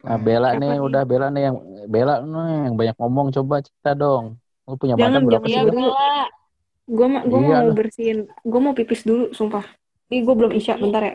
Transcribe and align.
Nah, 0.00 0.16
Bela 0.16 0.56
Siapa 0.56 0.60
nih, 0.64 0.70
nih? 0.72 0.80
udah 0.80 1.02
Bela 1.04 1.26
nih 1.28 1.42
yang 1.50 1.56
Bela 1.84 2.14
nih 2.24 2.56
yang 2.70 2.74
banyak 2.76 2.96
ngomong 2.96 3.26
coba 3.36 3.54
cerita 3.60 3.92
dong. 3.92 4.24
Lu 4.64 4.74
punya 4.80 4.96
Jangan, 4.96 5.20
mantan 5.20 5.22
berapa 5.28 5.46
jangan. 5.46 5.52
sih? 5.52 5.64
Bel? 5.68 5.74
Bella. 5.76 6.12
Gue 6.90 7.06
ma 7.06 7.20
gua 7.22 7.38
Iya 7.38 7.46
mau 7.54 7.62
lah. 7.70 7.74
bersihin. 7.76 8.18
Gue 8.42 8.60
mau 8.60 8.72
pipis 8.74 9.00
dulu, 9.04 9.24
sumpah. 9.30 9.62
Ih, 10.10 10.24
gue 10.26 10.34
belum 10.34 10.52
isya, 10.56 10.74
bentar 10.80 11.02
ya. 11.04 11.14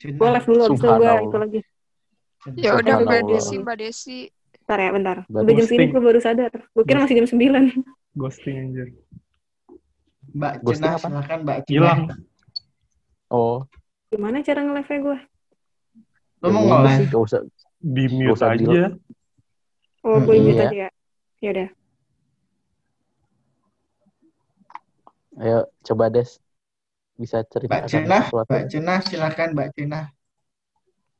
Gue 0.00 0.28
live 0.28 0.46
dulu, 0.46 0.60
abis 0.70 0.80
itu 0.80 0.88
gue 0.88 1.10
itu 1.26 1.36
lagi. 1.36 1.60
Ya 2.56 2.70
udah 2.78 2.94
Mbak. 3.02 3.20
Desi, 3.26 3.54
Mbak 3.60 3.76
Desi. 3.76 4.18
Bentar 4.56 4.78
ya, 4.80 4.90
bentar. 4.94 5.16
Udah 5.28 5.52
jam 5.52 5.66
segini 5.66 5.90
gue 5.92 6.02
baru 6.02 6.20
sadar. 6.22 6.52
Gue 6.72 6.84
kira 6.86 6.98
masih 7.02 7.14
jam 7.20 7.26
9. 7.28 7.84
Ghosting 8.16 8.56
anjir. 8.56 8.88
Mbak 10.32 10.52
Ghosting 10.64 10.88
Cina, 10.88 10.96
apa? 10.96 11.08
silakan 11.10 11.38
Mbak 11.44 11.58
Cina. 11.66 11.74
Hilang. 11.74 12.00
Oh, 13.26 13.66
Gimana 14.06 14.38
cara 14.40 14.62
nge-live-nya 14.62 14.98
gue? 15.02 15.18
Lu 16.40 16.48
mau 16.54 16.62
ya 16.62 16.66
udah 16.70 16.78
nge-live? 16.78 16.96
sih, 16.96 17.04
gak 17.10 17.22
usah. 17.26 17.40
Di 17.86 18.04
mute 18.10 18.42
aja. 18.42 18.58
bilang. 18.58 18.98
Oh, 20.02 20.18
gue 20.18 20.36
mute 20.42 20.58
iya. 20.58 20.66
aja 20.66 20.76
ya. 20.86 20.90
Ya 21.38 21.48
udah. 21.54 21.68
Ayo 25.36 25.58
coba 25.86 26.04
Des. 26.10 26.42
Bisa 27.16 27.46
cerita 27.46 27.80
Mbak 27.80 27.88
Cina, 27.88 28.16
sesuatu. 28.26 28.50
Mbak 28.50 28.64
Cina, 28.68 28.94
silakan 29.06 29.48
Mbak 29.54 29.70
Cina. 29.78 30.00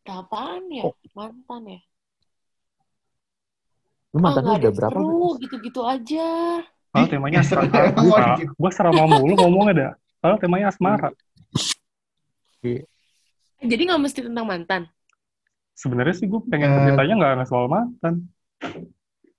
Apaan 0.06 0.62
ya? 0.70 0.82
Oh. 0.86 0.94
Mantan 1.14 1.62
ya? 1.70 1.80
Lu 4.14 4.18
mantan 4.22 4.42
lu 4.42 4.48
nggak 4.48 4.60
ada 4.60 4.68
udah 4.68 4.72
berapa? 4.74 4.98
gitu-gitu 5.44 5.80
aja. 5.84 6.28
Kalau 6.92 7.06
temanya 7.12 7.40
Ya, 7.40 7.42
asmara. 7.46 7.88
Gua- 7.92 8.38
gitu. 8.40 8.52
Serama 8.72 9.02
mulu 9.04 9.34
ngomongnya 9.36 9.72
dah. 9.76 9.92
Kalau 10.24 10.36
temanya 10.40 10.66
asmara. 10.72 11.08
Jadi 13.60 13.82
nggak 13.88 14.00
mesti 14.00 14.20
tentang 14.24 14.46
mantan. 14.48 14.82
Sebenarnya 15.76 16.16
sih 16.16 16.26
gue 16.26 16.40
pengen 16.48 16.72
Eh. 16.72 16.76
ceritanya 16.88 17.14
nggak 17.14 17.32
nggak 17.36 17.48
soal 17.48 17.68
mantan. 17.68 18.14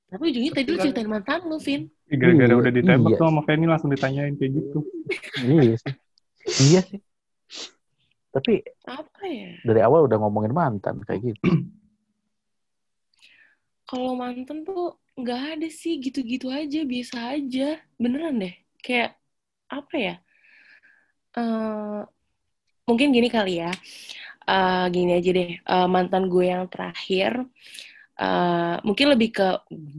Tapi 0.08 0.24
ujungnya 0.24 0.52
tadi 0.54 0.70
lu 0.70 0.78
ceritain 0.78 1.10
mantan 1.10 1.42
lu, 1.44 1.58
Vin. 1.58 1.90
Gara-gara 2.08 2.48
Iya, 2.48 2.56
udah 2.56 2.72
ditembak 2.72 3.12
iya. 3.12 3.20
tuh 3.20 3.26
sama 3.28 3.42
Feni 3.44 3.66
langsung 3.68 3.90
ditanyain 3.92 4.38
kayak 4.38 4.52
gitu. 4.56 4.80
Iya 5.44 5.76
sih. 5.76 5.94
Iya 6.64 6.82
sih. 6.88 7.00
Tapi 8.32 8.54
Apa 8.86 9.22
ya? 9.26 9.52
dari 9.66 9.82
awal 9.84 10.08
udah 10.08 10.16
ngomongin 10.22 10.54
mantan 10.54 11.02
kayak 11.04 11.34
gitu. 11.34 11.42
Kalau 13.84 14.16
mantan 14.16 14.64
tuh 14.64 14.96
nggak 15.16 15.60
ada 15.60 15.68
sih 15.68 15.98
gitu-gitu 16.00 16.48
aja, 16.48 16.84
biasa 16.84 17.36
aja. 17.36 17.80
Beneran 17.96 18.40
deh. 18.40 18.56
Kayak 18.80 19.16
apa 19.68 19.96
ya? 19.96 20.16
Eh, 21.36 22.02
mungkin 22.84 23.12
gini 23.12 23.28
kali 23.28 23.60
ya. 23.60 23.72
Eh, 24.48 24.84
gini 24.96 25.12
aja 25.18 25.30
deh. 25.38 25.50
Eh, 25.72 25.88
mantan 25.96 26.24
gue 26.32 26.44
yang 26.54 26.64
terakhir 26.72 27.32
eh, 28.22 28.76
mungkin 28.88 29.08
lebih 29.14 29.30
ke 29.38 29.46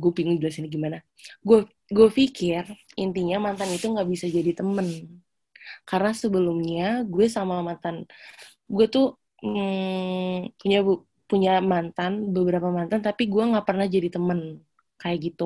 gue 0.02 0.10
bingung 0.16 0.36
jelasin 0.42 0.66
gimana. 0.74 0.98
Gue 1.46 1.58
gue 1.96 2.08
pikir 2.18 2.64
intinya 3.02 3.36
mantan 3.46 3.70
itu 3.76 3.86
nggak 3.92 4.08
bisa 4.12 4.26
jadi 4.36 4.52
temen. 4.58 4.88
Karena 5.88 6.10
sebelumnya 6.22 6.84
gue 7.12 7.26
sama 7.36 7.54
mantan 7.68 7.96
gue 8.74 8.86
tuh 8.94 9.06
mm, 9.44 10.56
punya 10.60 10.78
bu- 10.86 11.04
punya 11.30 11.52
mantan 11.72 12.12
beberapa 12.36 12.68
mantan 12.78 13.00
tapi 13.06 13.22
gue 13.32 13.42
nggak 13.50 13.66
pernah 13.68 13.86
jadi 13.94 14.08
temen 14.16 14.40
kayak 15.00 15.18
gitu 15.26 15.44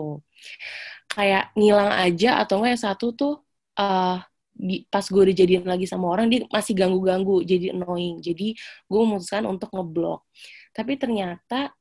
kayak 1.13 1.43
ngilang 1.59 1.91
aja 2.05 2.29
atau 2.43 2.55
enggak 2.61 2.73
yang 2.75 2.85
satu 2.89 3.07
tuh 3.19 3.33
eh 3.79 4.17
di, 4.53 4.85
pas 4.87 5.03
gue 5.03 5.23
udah 5.33 5.37
jadian 5.37 5.65
lagi 5.65 5.89
sama 5.89 6.13
orang 6.13 6.29
dia 6.29 6.45
masih 6.53 6.77
ganggu-ganggu 6.77 7.43
jadi 7.43 7.73
annoying. 7.75 8.21
Jadi 8.21 8.55
gue 8.59 9.01
memutuskan 9.01 9.49
untuk 9.49 9.73
ngeblok. 9.73 10.29
Tapi 10.77 10.93
ternyata 11.01 11.73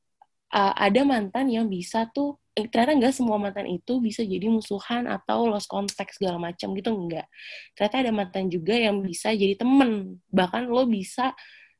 eh, 0.52 0.74
ada 0.76 1.00
mantan 1.04 1.52
yang 1.52 1.68
bisa 1.68 2.08
tuh 2.10 2.40
eh, 2.56 2.66
ternyata 2.68 2.92
enggak 2.96 3.14
semua 3.16 3.36
mantan 3.40 3.68
itu 3.68 4.00
bisa 4.00 4.24
jadi 4.24 4.48
musuhan 4.48 5.08
atau 5.08 5.48
lost 5.48 5.68
contact 5.70 6.16
segala 6.20 6.36
macam 6.36 6.76
gitu 6.76 6.92
enggak 6.92 7.24
ternyata 7.72 7.96
ada 8.04 8.12
mantan 8.12 8.44
juga 8.52 8.74
yang 8.76 9.00
bisa 9.04 9.32
jadi 9.32 9.54
temen. 9.56 10.20
Bahkan 10.32 10.68
lo 10.68 10.84
bisa 10.88 11.32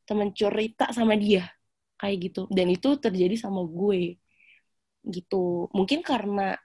temen 0.08 0.30
cerita 0.36 0.90
sama 0.92 1.16
dia. 1.16 1.48
Kayak 2.00 2.16
gitu. 2.30 2.42
Dan 2.50 2.66
itu 2.74 2.98
terjadi 2.98 3.34
sama 3.38 3.62
gue. 3.64 4.18
Gitu. 5.06 5.44
Mungkin 5.74 6.02
karena 6.02 6.58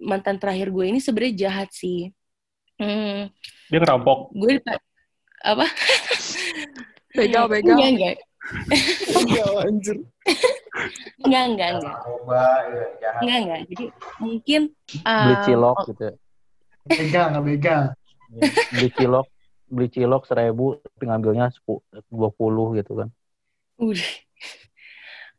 mantan 0.00 0.36
terakhir 0.36 0.68
gue 0.72 0.84
ini 0.92 1.00
sebenarnya 1.00 1.48
jahat 1.48 1.68
sih 1.72 2.12
hmm, 2.78 3.20
Dia 3.68 3.78
ngerampok. 3.80 4.18
gue 4.32 4.50
dipa- 4.58 4.82
apa 5.44 5.66
Begal, 7.12 7.44
begal. 7.48 7.76
enggak 7.76 7.90
enggak 7.92 8.16
Iya, 9.26 9.44
anjir. 9.66 9.96
enggak 11.24 11.44
enggak 11.50 11.68
enggak 11.80 11.96
ya, 12.70 12.84
jahat. 13.02 13.20
enggak 13.24 13.38
enggak 13.42 13.60
jadi 13.72 13.84
mungkin 14.20 14.60
Beli 15.02 15.34
uh, 15.34 15.42
cilok 15.44 15.76
gitu. 15.90 16.02
ya. 16.06 16.14
Begal, 16.86 17.24
nggak 17.34 17.44
begal. 17.48 17.82
Beli 18.70 18.88
cilok, 18.94 19.26
beli 19.66 19.88
cilok 19.90 20.22
seribu 20.28 20.66
tapi 20.78 21.02
ngambilnya 21.08 21.46
dua 22.06 22.30
puluh 22.30 22.76
gitu 22.78 22.92
kan. 22.94 23.08
Udah. 23.80 24.12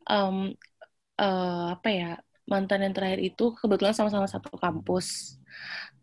Em, 0.08 0.36
eh, 1.16 1.64
apa 1.72 1.88
ya 1.88 2.10
mantan 2.52 2.80
yang 2.84 2.94
terakhir 2.96 3.20
itu 3.22 3.44
kebetulan 3.60 3.94
sama-sama 3.96 4.26
satu 4.28 4.50
kampus. 4.56 5.38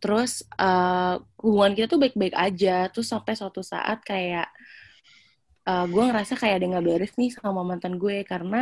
Terus 0.02 0.46
eh, 0.60 1.16
hubungan 1.44 1.74
kita 1.78 1.88
tuh 1.94 2.00
baik-baik 2.04 2.36
aja. 2.38 2.88
Terus 2.94 3.08
sampai 3.14 3.34
suatu 3.40 3.62
saat 3.66 4.00
kayak 4.06 4.48
eh, 5.68 5.84
gue 5.92 6.04
ngerasa 6.08 6.34
kayak 6.42 6.56
ada 6.62 6.66
nggak 6.72 6.86
beres 6.88 7.12
nih 7.20 7.30
sama 7.36 7.62
mantan 7.70 7.94
gue 8.02 8.16
karena 8.32 8.58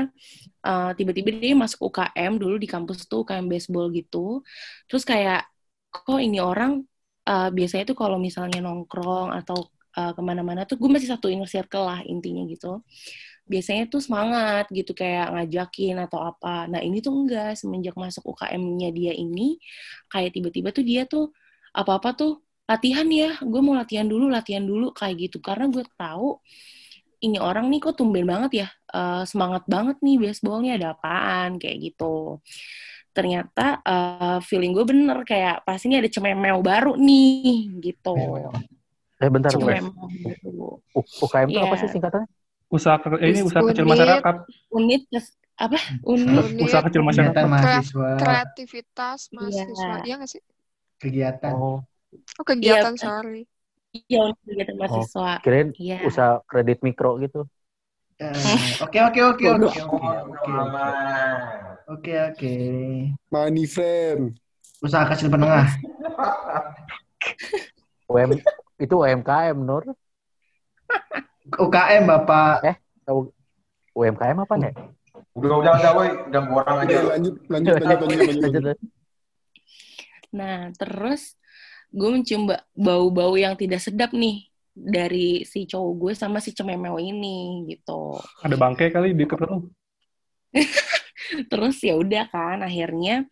eh, 0.67 0.89
tiba-tiba 0.97 1.29
dia 1.43 1.55
masuk 1.63 1.79
UKM 1.89 2.33
dulu 2.41 2.55
di 2.63 2.67
kampus 2.73 2.97
tuh 3.11 3.23
UKM 3.25 3.47
baseball 3.53 3.87
gitu. 3.99 4.43
Terus 4.89 5.03
kayak 5.11 5.39
kok 5.93 6.19
ini 6.27 6.39
orang 6.43 6.71
eh, 7.29 7.49
biasanya 7.57 7.83
tuh 7.91 7.97
kalau 8.01 8.17
misalnya 8.27 8.59
nongkrong 8.65 9.29
atau 9.39 9.57
eh, 9.97 10.11
ke 10.17 10.21
mana-mana 10.29 10.61
tuh 10.69 10.77
gue 10.81 10.89
masih 10.95 11.09
satu 11.13 11.27
inner 11.33 11.49
circle 11.49 11.85
lah 11.89 11.99
intinya 12.07 12.43
gitu 12.51 12.81
biasanya 13.53 13.83
tuh 13.93 14.01
semangat 14.01 14.65
gitu 14.73 14.97
kayak 14.97 15.29
ngajakin 15.29 16.01
atau 16.09 16.19
apa. 16.25 16.65
Nah 16.65 16.81
ini 16.81 16.97
tuh 17.05 17.13
enggak 17.13 17.53
semenjak 17.61 17.93
masuk 17.93 18.25
UKM-nya 18.33 18.89
dia 18.89 19.13
ini 19.13 19.61
kayak 20.09 20.33
tiba-tiba 20.33 20.73
tuh 20.73 20.81
dia 20.81 21.05
tuh 21.05 21.29
apa-apa 21.77 22.09
tuh 22.17 22.31
latihan 22.65 23.05
ya, 23.11 23.37
gue 23.43 23.61
mau 23.61 23.75
latihan 23.77 24.07
dulu, 24.09 24.25
latihan 24.31 24.63
dulu 24.65 24.89
kayak 24.95 25.29
gitu 25.29 25.37
karena 25.43 25.69
gue 25.69 25.85
tahu 25.99 26.41
ini 27.23 27.37
orang 27.39 27.69
nih 27.71 27.79
kok 27.79 27.95
tumben 28.01 28.25
banget 28.27 28.51
ya 28.65 28.67
eh, 28.95 29.23
semangat 29.29 29.63
banget 29.69 29.97
nih 30.01 30.17
baseballnya 30.19 30.71
ada 30.81 30.87
apaan 30.97 31.61
kayak 31.61 31.77
gitu. 31.93 32.41
Ternyata 33.13 33.65
eh, 33.85 34.39
feeling 34.41 34.73
gue 34.73 34.85
bener 34.89 35.21
kayak 35.21 35.61
pasti 35.67 35.85
ini 35.93 36.01
ada 36.01 36.09
cememeo 36.09 36.59
baru 36.65 36.97
nih 36.97 37.79
gitu. 37.93 38.15
Eh 39.21 39.29
bentar. 39.29 39.51
U- 39.53 41.09
UKM 41.25 41.47
itu 41.53 41.59
apa 41.61 41.75
Iya. 41.75 41.81
sih 41.85 41.89
singkatannya? 41.93 42.27
Usaha 42.73 42.97
ke- 42.97 43.21
eh, 43.21 43.29
ini 43.29 43.45
usaha 43.45 43.61
kecil 43.61 43.85
Unit. 43.85 43.93
masyarakat. 43.93 44.35
Unit 44.73 45.01
apa? 45.61 45.77
Unit 46.01 46.45
Unit. 46.49 46.63
Usaha 46.65 46.81
kecil 46.89 47.05
masyarakat. 47.05 47.37
Kegiatan 47.37 47.53
mahasiswa, 47.53 48.07
Kreativitas 48.17 49.19
mahasiswa. 49.29 49.95
Iya 50.01 50.13
nggak 50.17 50.31
sih? 50.33 50.41
kegiatan. 50.97 51.53
Oh, 51.53 51.79
Oh, 52.13 52.45
kegiatan, 52.45 52.93
Iya. 52.97 53.01
sorry. 53.03 53.41
Iya, 53.93 54.33
untuk 54.33 54.41
kegiatan 54.49 54.75
mahasiswa. 54.79 55.31
kirain 55.45 55.69
Iya. 55.77 55.97
usaha 56.01 56.41
kredit 56.49 56.81
mikro 56.81 57.21
gitu. 57.21 57.45
Eh, 58.17 58.29
Oke, 58.81 58.97
oke, 59.01 59.19
oke, 59.21 59.43
oke, 59.53 59.67
oke, 59.69 59.81
oke, 59.83 60.53
oke, 61.89 62.13
oke. 62.31 62.53
Money 63.29 63.65
friend. 63.65 64.37
Usaha 64.79 65.05
kecil 65.09 65.29
menengah. 65.29 65.67
UM 68.09 68.29
itu 68.83 68.95
UMKM 68.95 69.57
Nur. 69.57 69.83
UKM 71.51 72.03
Bapak. 72.07 72.63
UMKM 73.93 74.37
apa 74.41 74.55
nih? 74.57 74.73
Udah, 75.37 75.57
udah, 75.61 75.73
udah, 75.77 75.91
woi. 75.97 76.09
Udah 76.29 76.41
orang 76.41 76.77
aja. 76.85 76.97
lanjut, 77.13 77.35
lanjut, 77.49 77.73
lanjut, 77.77 77.97
lanjut, 78.01 78.25
lanjut, 78.25 78.63
lanjut. 78.63 78.79
Nah, 80.33 80.73
terus 80.73 81.37
gue 81.93 82.09
mencium 82.09 82.49
ba- 82.49 82.65
bau-bau 82.73 83.37
yang 83.37 83.53
tidak 83.53 83.85
sedap 83.85 84.17
nih 84.17 84.49
dari 84.73 85.45
si 85.45 85.69
cowok 85.69 85.93
gue 85.93 86.13
sama 86.17 86.41
si 86.41 86.57
cememeo 86.57 86.97
ini 86.97 87.69
gitu. 87.69 88.17
Ada 88.41 88.57
bangke 88.57 88.89
kali 88.89 89.13
di 89.13 89.29
deket 89.29 89.45
lu. 89.45 89.69
Terus 91.53 91.77
ya 91.85 91.93
udah 91.93 92.25
kan 92.33 92.65
akhirnya 92.65 93.29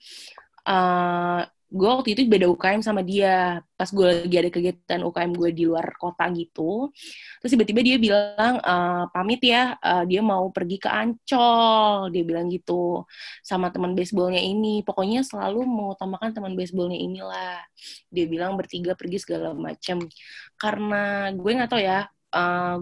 eh 0.62 1.42
gue 1.72 1.88
waktu 1.88 2.10
itu 2.12 2.28
beda 2.28 2.52
UKM 2.52 2.84
sama 2.84 3.00
dia. 3.00 3.64
Pas 3.80 3.88
gue 3.88 4.04
lagi 4.04 4.36
ada 4.36 4.50
kegiatan 4.52 5.02
UKM 5.08 5.32
gue 5.32 5.50
di 5.56 5.64
luar 5.66 5.96
kota 5.96 6.28
gitu 6.36 6.92
terus 7.40 7.52
tiba-tiba 7.56 7.82
dia 7.82 7.98
bilang 7.98 8.60
eh, 8.60 9.04
pamit 9.16 9.42
ya 9.42 9.80
eh, 9.80 10.04
dia 10.06 10.20
mau 10.20 10.52
pergi 10.52 10.78
ke 10.84 10.90
Ancol. 10.92 12.12
Dia 12.12 12.24
bilang 12.28 12.52
gitu 12.52 13.08
sama 13.40 13.72
teman 13.72 13.96
baseballnya 13.96 14.44
ini. 14.44 14.84
Pokoknya 14.84 15.24
selalu 15.24 15.64
mengutamakan 15.64 16.36
teman 16.36 16.54
baseballnya 16.60 17.00
inilah. 17.00 17.64
Dia 18.12 18.26
bilang 18.28 18.60
bertiga 18.60 18.92
pergi 18.94 19.24
segala 19.24 19.56
macam 19.56 20.04
karena 20.60 21.32
gue 21.32 21.52
nggak 21.56 21.72
tahu 21.72 21.82
ya 21.82 22.12
eh, 22.36 22.78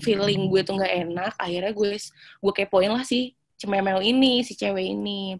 feeling 0.00 0.48
gue 0.48 0.64
tuh 0.64 0.80
nggak 0.80 0.94
enak 1.04 1.32
akhirnya 1.36 1.72
gue 1.76 2.00
gue 2.40 2.52
kepoin 2.56 2.88
lah 2.88 3.04
sih 3.04 3.36
cememel 3.62 4.02
ini 4.02 4.42
si 4.42 4.58
cewek 4.58 4.82
ini. 4.98 5.38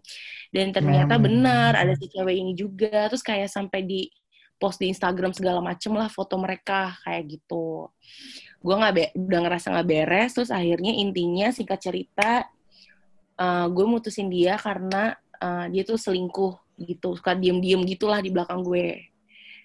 Dan 0.49 0.71
ternyata 0.71 1.19
Cememel. 1.19 1.25
benar 1.27 1.71
ada 1.75 1.93
si 1.99 2.07
cewek 2.07 2.35
ini 2.39 2.55
juga. 2.55 3.11
Terus 3.11 3.19
kayak 3.19 3.51
sampai 3.51 3.83
di 3.83 4.07
post 4.55 4.79
di 4.79 4.87
Instagram 4.87 5.35
segala 5.35 5.59
macem 5.59 5.91
lah 5.91 6.07
foto 6.07 6.39
mereka 6.39 6.95
kayak 7.03 7.35
gitu. 7.35 7.91
Gue 8.63 8.75
nggak 8.79 8.93
be- 8.95 9.13
udah 9.19 9.39
ngerasa 9.43 9.75
nggak 9.75 9.87
beres. 9.91 10.31
Terus 10.31 10.49
akhirnya 10.49 10.95
intinya 10.95 11.51
singkat 11.51 11.79
cerita 11.83 12.47
gue 13.43 13.85
mutusin 13.89 14.31
dia 14.31 14.55
karena 14.55 15.19
eh, 15.43 15.65
dia 15.75 15.83
tuh 15.83 15.99
selingkuh 15.99 16.79
gitu. 16.79 17.19
Suka 17.19 17.35
diem-diem 17.35 17.83
gitulah 17.83 18.23
di 18.23 18.31
belakang 18.31 18.63
gue. 18.63 19.11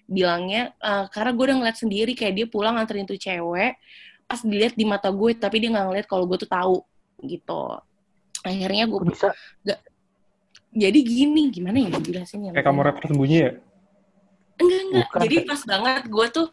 Bilangnya 0.03 0.75
eh, 0.75 1.05
karena 1.15 1.31
gue 1.31 1.45
udah 1.47 1.57
ngeliat 1.63 1.77
sendiri 1.79 2.11
kayak 2.11 2.33
dia 2.35 2.45
pulang 2.51 2.75
nganterin 2.75 3.07
tuh 3.07 3.15
cewek 3.15 3.79
pas 4.29 4.45
dilihat 4.45 4.77
di 4.77 4.85
mata 4.85 5.09
gue 5.09 5.33
tapi 5.33 5.57
dia 5.57 5.73
nggak 5.73 5.85
ngeliat 5.89 6.05
kalau 6.05 6.29
gue 6.29 6.37
tuh 6.37 6.45
tahu 6.45 6.85
gitu 7.25 7.81
akhirnya 8.45 8.83
gue 8.87 8.99
bisa? 9.09 9.35
jadi 10.69 10.99
gini 11.01 11.49
gimana 11.49 11.81
ya 11.81 11.89
dijelasinnya 11.97 12.53
Kayak 12.53 12.67
kamu 12.69 12.79
rapper 12.85 13.03
sembunyi 13.09 13.37
ya? 13.41 13.51
enggak 14.59 14.81
enggak. 14.85 15.05
Bukan. 15.07 15.19
jadi 15.25 15.35
pas 15.47 15.61
banget 15.65 16.03
gue 16.11 16.25
tuh 16.29 16.47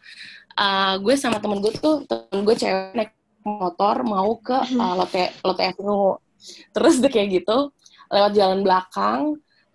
uh, 0.57 0.93
gue 0.97 1.13
sama 1.19 1.37
temen 1.43 1.59
gue 1.59 1.73
tuh 1.75 1.95
temen 2.07 2.41
gue 2.47 2.55
cewek 2.55 2.95
naik 2.95 3.11
motor 3.43 3.95
mau 4.03 4.35
ke 4.39 4.57
uh, 4.57 4.93
Lotte 4.97 5.31
Lotte 5.43 5.63
Avenue 5.63 6.19
terus 6.71 6.99
udah 6.99 7.11
kayak 7.11 7.43
gitu 7.43 7.71
lewat 8.11 8.31
jalan 8.35 8.63
belakang. 8.63 9.21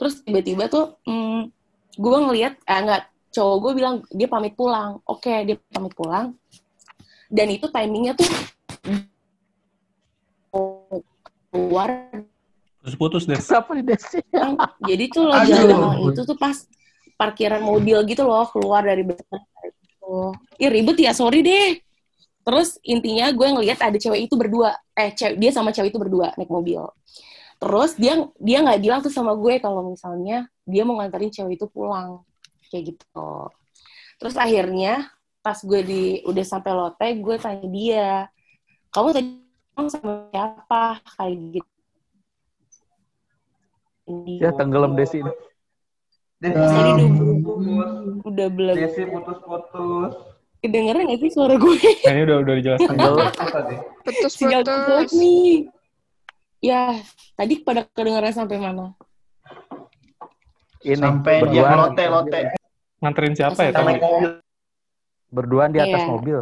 Terus 0.00 0.24
tiba-tiba 0.24 0.66
tuh 0.66 0.96
mm, 1.04 1.40
gue 2.00 2.18
ngelihat 2.28 2.54
eh 2.64 2.78
enggak 2.80 3.02
cowok 3.32 3.56
gue 3.60 3.72
bilang 3.76 3.94
dia 4.12 4.28
pamit 4.28 4.54
pulang. 4.56 4.98
Oke 5.04 5.44
dia 5.44 5.56
pamit 5.70 5.92
pulang. 5.92 6.34
Dan 7.32 7.48
itu 7.48 7.68
timingnya 7.68 8.12
tuh 8.16 8.28
keluar 11.52 12.08
Terus 12.82 12.94
putus 12.98 13.22
deh. 13.30 13.38
Siapa 13.38 13.78
di 13.78 13.86
Desi? 13.86 14.18
Bang, 14.34 14.58
jadi 14.82 15.04
tuh 15.06 15.30
lo 15.30 15.38
jalan 15.46 16.10
itu 16.10 16.20
tuh 16.26 16.34
pas 16.34 16.56
parkiran 17.14 17.62
mobil 17.62 17.94
gitu 18.10 18.26
loh 18.26 18.42
keluar 18.50 18.82
dari 18.82 19.06
belakang 19.06 19.46
gitu. 19.62 20.34
Ih 20.58 20.66
ribet 20.66 20.98
ya 20.98 21.14
sorry 21.14 21.46
deh. 21.46 21.78
Terus 22.42 22.82
intinya 22.82 23.30
gue 23.30 23.46
ngelihat 23.46 23.78
ada 23.78 23.94
cewek 23.94 24.26
itu 24.26 24.34
berdua, 24.34 24.74
eh 24.98 25.14
cewek, 25.14 25.38
dia 25.38 25.54
sama 25.54 25.70
cewek 25.70 25.94
itu 25.94 26.00
berdua 26.02 26.34
naik 26.34 26.50
mobil. 26.50 26.82
Terus 27.62 27.94
dia 27.94 28.18
dia 28.42 28.58
nggak 28.66 28.82
bilang 28.82 28.98
tuh 28.98 29.14
sama 29.14 29.38
gue 29.38 29.62
kalau 29.62 29.94
misalnya 29.94 30.50
dia 30.66 30.82
mau 30.82 30.98
nganterin 30.98 31.30
cewek 31.30 31.54
itu 31.54 31.70
pulang 31.70 32.26
kayak 32.66 32.98
gitu. 32.98 33.30
Terus 34.18 34.34
akhirnya 34.34 35.06
pas 35.38 35.54
gue 35.62 35.80
di 35.86 36.02
udah 36.26 36.42
sampai 36.42 36.74
lote 36.74 37.08
gue 37.22 37.34
tanya 37.38 37.66
dia, 37.70 38.10
kamu 38.90 39.08
tadi 39.14 39.30
sama 39.74 39.88
siapa 40.28 40.82
kayak 41.10 41.36
gitu. 41.52 41.70
Ya 44.38 44.50
tenggelam 44.52 44.92
Desi. 44.92 45.18
ini. 45.18 45.32
Desi 46.38 46.58
Tadi 46.58 46.90
udah, 46.92 47.08
putus. 47.38 48.24
udah 48.24 48.48
belum 48.50 48.74
Desi 48.74 49.02
putus-putus. 49.06 50.12
kedengeran 50.58 51.06
gak 51.06 51.20
sih 51.20 51.30
suara 51.30 51.54
gue? 51.54 51.74
Nah, 52.04 52.12
ini 52.12 52.22
udah 52.24 52.36
udah 52.40 52.54
dijelaskan. 52.54 52.88
Tenggelam. 52.92 53.26
Putus 53.30 53.50
tadi. 53.50 53.74
Tinggal 54.36 54.60
Putus-putus. 54.62 54.86
putus 55.06 55.10
nih. 55.14 55.52
Ya, 56.60 56.82
tadi 57.34 57.54
pada 57.58 57.80
kedengeran 57.88 58.32
sampai 58.32 58.58
mana? 58.58 58.94
Ini 60.80 60.94
Sampai 60.96 61.34
dia 61.46 61.62
berduaan, 61.62 61.76
lote 61.80 62.04
lote. 62.06 62.40
Nganterin 62.98 63.34
siapa 63.34 63.60
ya 63.60 63.70
tadi? 63.72 63.94
berduaan 65.28 65.70
di 65.70 65.78
atas 65.78 66.00
Iya. 66.00 66.10
mobil. 66.10 66.38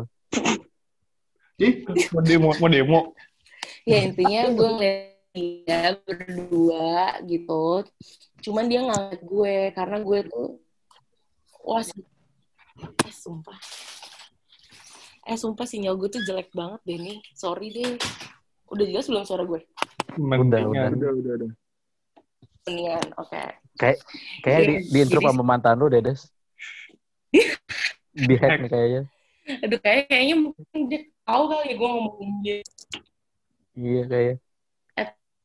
Ih, 1.60 1.84
Mau 2.16 2.22
demo, 2.24 2.48
mau 2.56 2.68
demo. 2.72 3.00
Ya 3.84 4.08
intinya 4.08 4.48
gue 4.48 4.68
ngeliat 4.80 5.04
dia 5.36 5.80
berdua 6.00 7.20
gitu. 7.28 7.84
Cuman 8.40 8.64
dia 8.66 8.80
ngeliat 8.80 9.20
gue 9.20 9.56
karena 9.76 9.96
gue 10.00 10.18
tuh 10.24 10.48
wah 11.60 11.84
si- 11.84 12.00
eh 12.80 13.12
sumpah. 13.12 13.60
Eh 15.28 15.36
sumpah 15.36 15.68
sinyal 15.68 16.00
gue 16.00 16.08
tuh 16.08 16.24
jelek 16.24 16.48
banget 16.56 16.80
deh 16.88 16.96
nih. 16.96 17.18
Sorry 17.36 17.68
deh. 17.76 18.00
Udah 18.72 18.86
jelas 18.88 19.06
belum 19.06 19.28
suara 19.28 19.44
gue? 19.44 19.60
Mendingan. 20.16 20.96
Udah, 20.96 21.12
udah, 21.12 21.32
udah. 21.44 21.50
Mendingan, 22.64 23.06
oke. 23.20 23.42
Kayak 23.76 23.98
kayak 24.40 24.60
di, 24.64 24.74
di 24.88 24.98
intro 25.04 25.20
sama 25.20 25.44
mantan 25.44 25.76
lu 25.76 25.92
deh, 25.92 26.00
Des. 26.00 26.24
Di 28.10 28.34
hack 28.34 28.58
nih 28.66 28.70
kayaknya. 28.72 29.02
Aduh 29.62 29.78
kayak 29.78 30.10
kayaknya 30.10 30.36
mungkin 30.36 30.80
dia 30.90 31.00
tahu 31.30 31.42
kali 31.46 31.64
ya 31.70 31.74
gue 31.78 31.88
ngomongin 31.88 32.30
dia. 32.42 32.58
Iya 33.78 34.02
kayak 34.10 34.36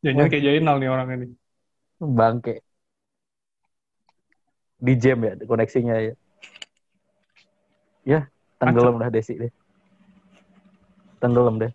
Jangan 0.05 0.29
kayak 0.29 0.43
Jainal 0.45 0.77
nih 0.77 0.89
orang 0.89 1.07
ini. 1.17 1.27
bangke. 1.97 2.61
Di 4.77 4.93
jam 5.01 5.17
ya 5.25 5.33
koneksinya 5.41 5.95
ya. 5.97 6.13
Ya, 8.05 8.19
tenggelam 8.61 9.01
dah 9.01 9.09
Desi 9.09 9.33
deh. 9.33 9.49
Tenggelam 11.17 11.57
deh. 11.57 11.73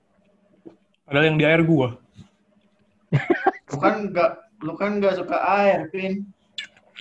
Padahal 1.02 1.26
yang 1.26 1.38
di 1.42 1.46
air 1.48 1.66
gua. 1.66 1.98
lu 3.66 3.76
kan 3.82 4.14
nggak 4.14 4.30
lu 4.62 4.72
kan 4.78 4.90
nggak 5.02 5.18
suka 5.18 5.36
air, 5.42 5.90
Pin. 5.90 6.22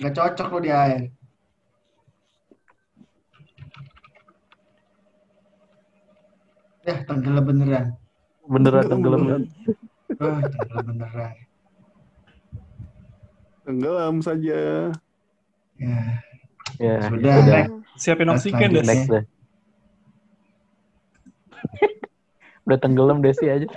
Nggak 0.02 0.14
cocok 0.18 0.48
lu 0.50 0.58
di 0.66 0.70
air. 0.74 1.14
Ya, 6.80 6.94
tenggelam 7.04 7.44
beneran. 7.44 7.84
Beneran 8.48 8.84
tenggelam. 8.88 9.20
Oh, 10.16 10.38
tenggelam 10.40 10.84
beneran. 10.88 11.32
Tenggelam 13.62 14.14
saja. 14.24 14.60
Ya, 15.76 15.98
Ya, 16.80 16.96
sudah. 17.04 17.34
udah. 17.36 17.44
next. 17.44 17.72
Siapin 18.00 18.26
Terus 18.26 18.36
oksigen 18.40 18.68
deh. 18.72 18.84
Next 18.84 19.06
deh. 19.08 19.24
udah 22.64 22.78
tenggelam 22.80 23.18
Desi 23.20 23.44
aja. 23.44 23.68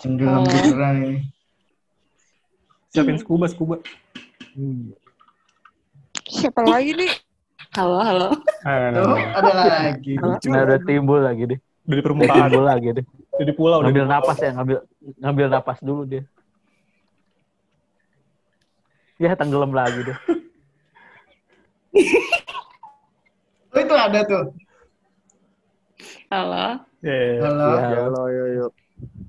Tenggelam 0.00 0.42
Oh. 0.42 0.48
beneran 0.48 0.94
ini. 1.02 1.20
Siapin 2.88 3.18
scuba, 3.20 3.44
scuba. 3.46 3.76
Siapa 6.24 6.62
lagi 6.64 6.94
nih? 6.94 7.12
Halo, 7.74 7.98
halo. 8.00 8.28
Nah, 8.62 8.94
nah. 8.94 9.18
ada 9.34 9.52
lagi. 9.52 10.14
Nah, 10.46 10.62
udah 10.62 10.80
timbul 10.86 11.20
lagi 11.20 11.44
deh. 11.50 11.60
Udah 11.84 12.04
permukaan. 12.06 12.48
timbul 12.48 12.64
lagi 12.64 12.88
deh. 12.92 13.04
Udah 13.34 13.46
di 13.46 13.54
pulau. 13.54 13.78
Ngambil 13.82 14.04
pulau. 14.04 14.14
napas 14.14 14.38
ya, 14.40 14.50
ngambil 14.54 14.78
ngambil 15.20 15.46
napas 15.50 15.78
dulu 15.84 16.02
dia. 16.04 16.22
Ya 19.16 19.36
tenggelam 19.38 19.70
lagi 19.70 20.00
deh. 20.02 20.18
Oh, 23.70 23.78
itu 23.78 23.94
ada 23.94 24.20
tuh. 24.26 24.44
Halo. 26.30 26.82
Ya, 27.02 27.14
ya, 27.14 27.26
ya. 27.30 27.40
Halo. 27.42 27.68
Ya, 27.70 27.82
Ya 27.84 28.00
Allah, 28.06 28.24
ya, 28.30 28.44
ya. 28.58 28.66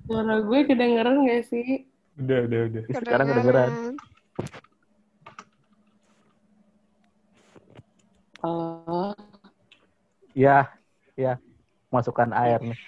Suara 0.05 0.35
gue 0.41 0.59
kedengeran 0.65 1.25
gak 1.25 1.43
sih? 1.49 1.85
Udah, 2.15 2.39
udah, 2.45 2.59
udah. 2.69 2.83
sekarang 2.93 3.25
kedengeran. 3.29 3.71
Halo. 8.41 9.13
Ya, 10.33 10.69
ya. 11.15 11.37
Masukkan 11.95 12.27
air 12.35 12.59
nih. 12.59 12.75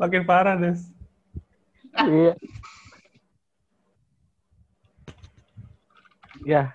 Makin 0.00 0.22
parah, 0.28 0.60
Des. 0.60 0.84
Iya. 2.04 2.36
Ya, 6.42 6.74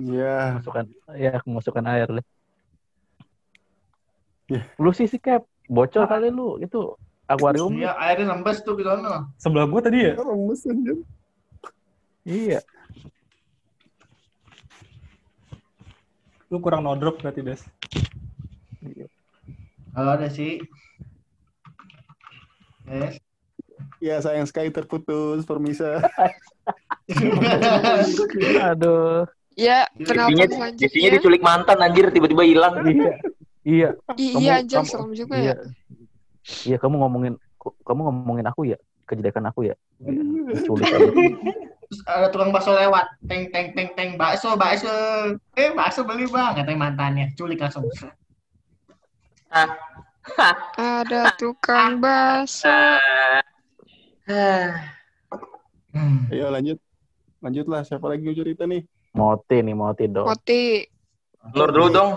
Ya, 0.00 0.56
masukkan 0.56 0.88
ya 1.12 1.36
masukkan 1.44 1.84
air 1.92 2.08
deh. 2.08 2.26
Ya. 4.48 4.64
Lu 4.80 4.96
sih 4.96 5.04
sih 5.04 5.20
Cap, 5.20 5.44
bocor 5.68 6.08
kali 6.08 6.32
lu 6.32 6.56
itu 6.56 6.96
akuarium. 7.28 7.76
Iya, 7.76 7.92
airnya 8.00 8.32
nembes 8.32 8.64
tuh 8.64 8.80
ke 8.80 8.82
sana. 8.82 9.28
Sebelah 9.36 9.68
gua 9.68 9.84
tadi 9.84 10.08
ya. 10.08 10.16
remes 10.16 10.64
anjir. 10.64 11.04
Iya. 12.22 12.60
Lu 16.50 16.58
kurang 16.58 16.82
no 16.82 16.94
drop 16.94 17.22
berarti, 17.22 17.40
Des. 17.40 17.62
Halo, 19.94 20.10
ada 20.14 20.26
sih. 20.28 20.58
Yes. 22.90 23.18
Ya 24.00 24.16
sayang 24.18 24.48
sekali 24.48 24.72
terputus, 24.72 25.44
permisa. 25.44 26.00
Aduh. 28.72 29.28
Ya, 29.58 29.84
Jessinya 29.92 30.46
selanjutnya. 30.48 31.10
diculik 31.20 31.42
mantan 31.44 31.78
anjir 31.84 32.08
tiba-tiba 32.08 32.42
hilang. 32.42 32.80
Iya. 32.86 33.12
Iya. 33.60 33.88
Kamu- 34.08 34.40
Iya, 34.40 34.52
anjir, 34.64 34.76
kamu- 34.80 34.88
serem 34.90 35.10
juga 35.12 35.34
iya. 35.36 35.52
ya. 35.52 35.54
Iya, 36.64 36.76
kamu 36.80 36.94
ngomongin 36.96 37.34
kamu 37.84 38.00
ngomongin 38.08 38.46
aku 38.48 38.72
ya, 38.72 38.78
kejelekan 39.04 39.44
aku 39.46 39.68
ya. 39.68 39.74
Iya, 40.00 40.22
diculik. 40.56 40.88
Terus 41.90 42.06
ada 42.06 42.30
tukang 42.30 42.54
bakso 42.54 42.70
lewat 42.70 43.02
teng 43.26 43.50
teng 43.50 43.74
teng 43.74 43.90
teng 43.98 44.10
bakso 44.14 44.54
bakso 44.54 44.86
eh 45.58 45.74
bakso 45.74 46.06
beli 46.06 46.30
bang 46.30 46.54
katanya 46.54 46.86
mantannya 46.86 47.26
culik 47.34 47.58
langsung 47.58 47.82
Ada 50.78 51.34
tukang 51.34 51.98
bakso. 51.98 52.70
Hmm. 55.90 56.30
Ayo 56.30 56.54
lanjut. 56.54 56.78
Lanjutlah. 57.42 57.82
Siapa 57.82 58.06
lagi 58.06 58.30
yang 58.30 58.38
cerita 58.38 58.62
nih? 58.62 58.86
Moti 59.10 59.58
nih, 59.58 59.74
Moti 59.74 60.06
dong. 60.06 60.30
Moti. 60.30 60.86
Nur 61.50 61.74
dulu 61.74 61.88
dong. 61.90 62.10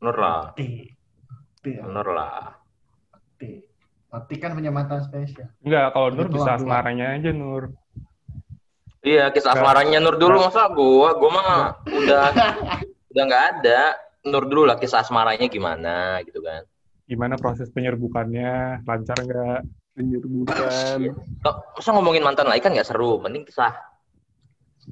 Nur 0.00 0.16
lah. 0.16 0.56
Ya, 0.56 1.84
Nur 1.84 2.08
lah. 2.16 2.56
mati. 3.12 3.60
Mati 4.08 4.34
kan 4.40 4.56
punya 4.56 4.72
mantan 4.72 5.04
spesial. 5.04 5.52
Enggak, 5.60 5.92
kalau 5.92 6.08
Nur 6.16 6.32
bisa 6.32 6.56
aku. 6.56 6.64
asmaranya 6.64 7.12
aja 7.12 7.28
Nur. 7.34 7.76
Iya, 8.98 9.30
kisah 9.30 9.54
asmaranya 9.54 10.02
Nur 10.02 10.18
dulu 10.18 10.42
masa 10.42 10.66
gua, 10.74 11.14
gua 11.14 11.30
mah 11.30 11.48
udah 11.86 12.22
udah 13.14 13.22
nggak 13.24 13.44
ada. 13.54 13.94
Nur 14.26 14.44
dulu 14.44 14.66
lah 14.66 14.76
kisah 14.76 15.06
asmaranya 15.06 15.46
gimana 15.46 16.18
gitu 16.26 16.42
kan. 16.42 16.66
Gimana 17.06 17.38
proses 17.38 17.70
penyerbukannya? 17.70 18.82
Lancar 18.84 19.16
nggak? 19.22 19.60
Penyerbukan. 19.94 20.98
Kok 21.40 21.54
masa 21.78 21.90
ngomongin 21.94 22.26
mantan 22.26 22.50
lagi 22.50 22.60
kan 22.60 22.74
nggak 22.74 22.88
seru, 22.90 23.22
mending 23.22 23.46
kisah 23.46 23.72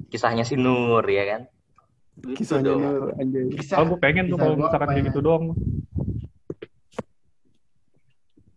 kisahnya 0.07 0.47
si 0.47 0.55
Nur 0.55 1.03
ya 1.03 1.23
kan. 1.27 1.41
Gitu 2.17 2.41
Kisahnya 2.41 2.73
dong. 2.73 2.81
Nur 2.81 3.03
anjay. 3.19 3.43
Kisah, 3.53 3.75
Kalau 3.77 3.87
gue 3.93 3.99
pengen 4.01 4.25
tuh 4.31 4.37
kalau 4.39 4.53
gua 4.55 4.71
misalkan 4.71 4.87
kayak 4.89 5.03
ya? 5.03 5.07
gitu 5.11 5.19
doang. 5.21 5.43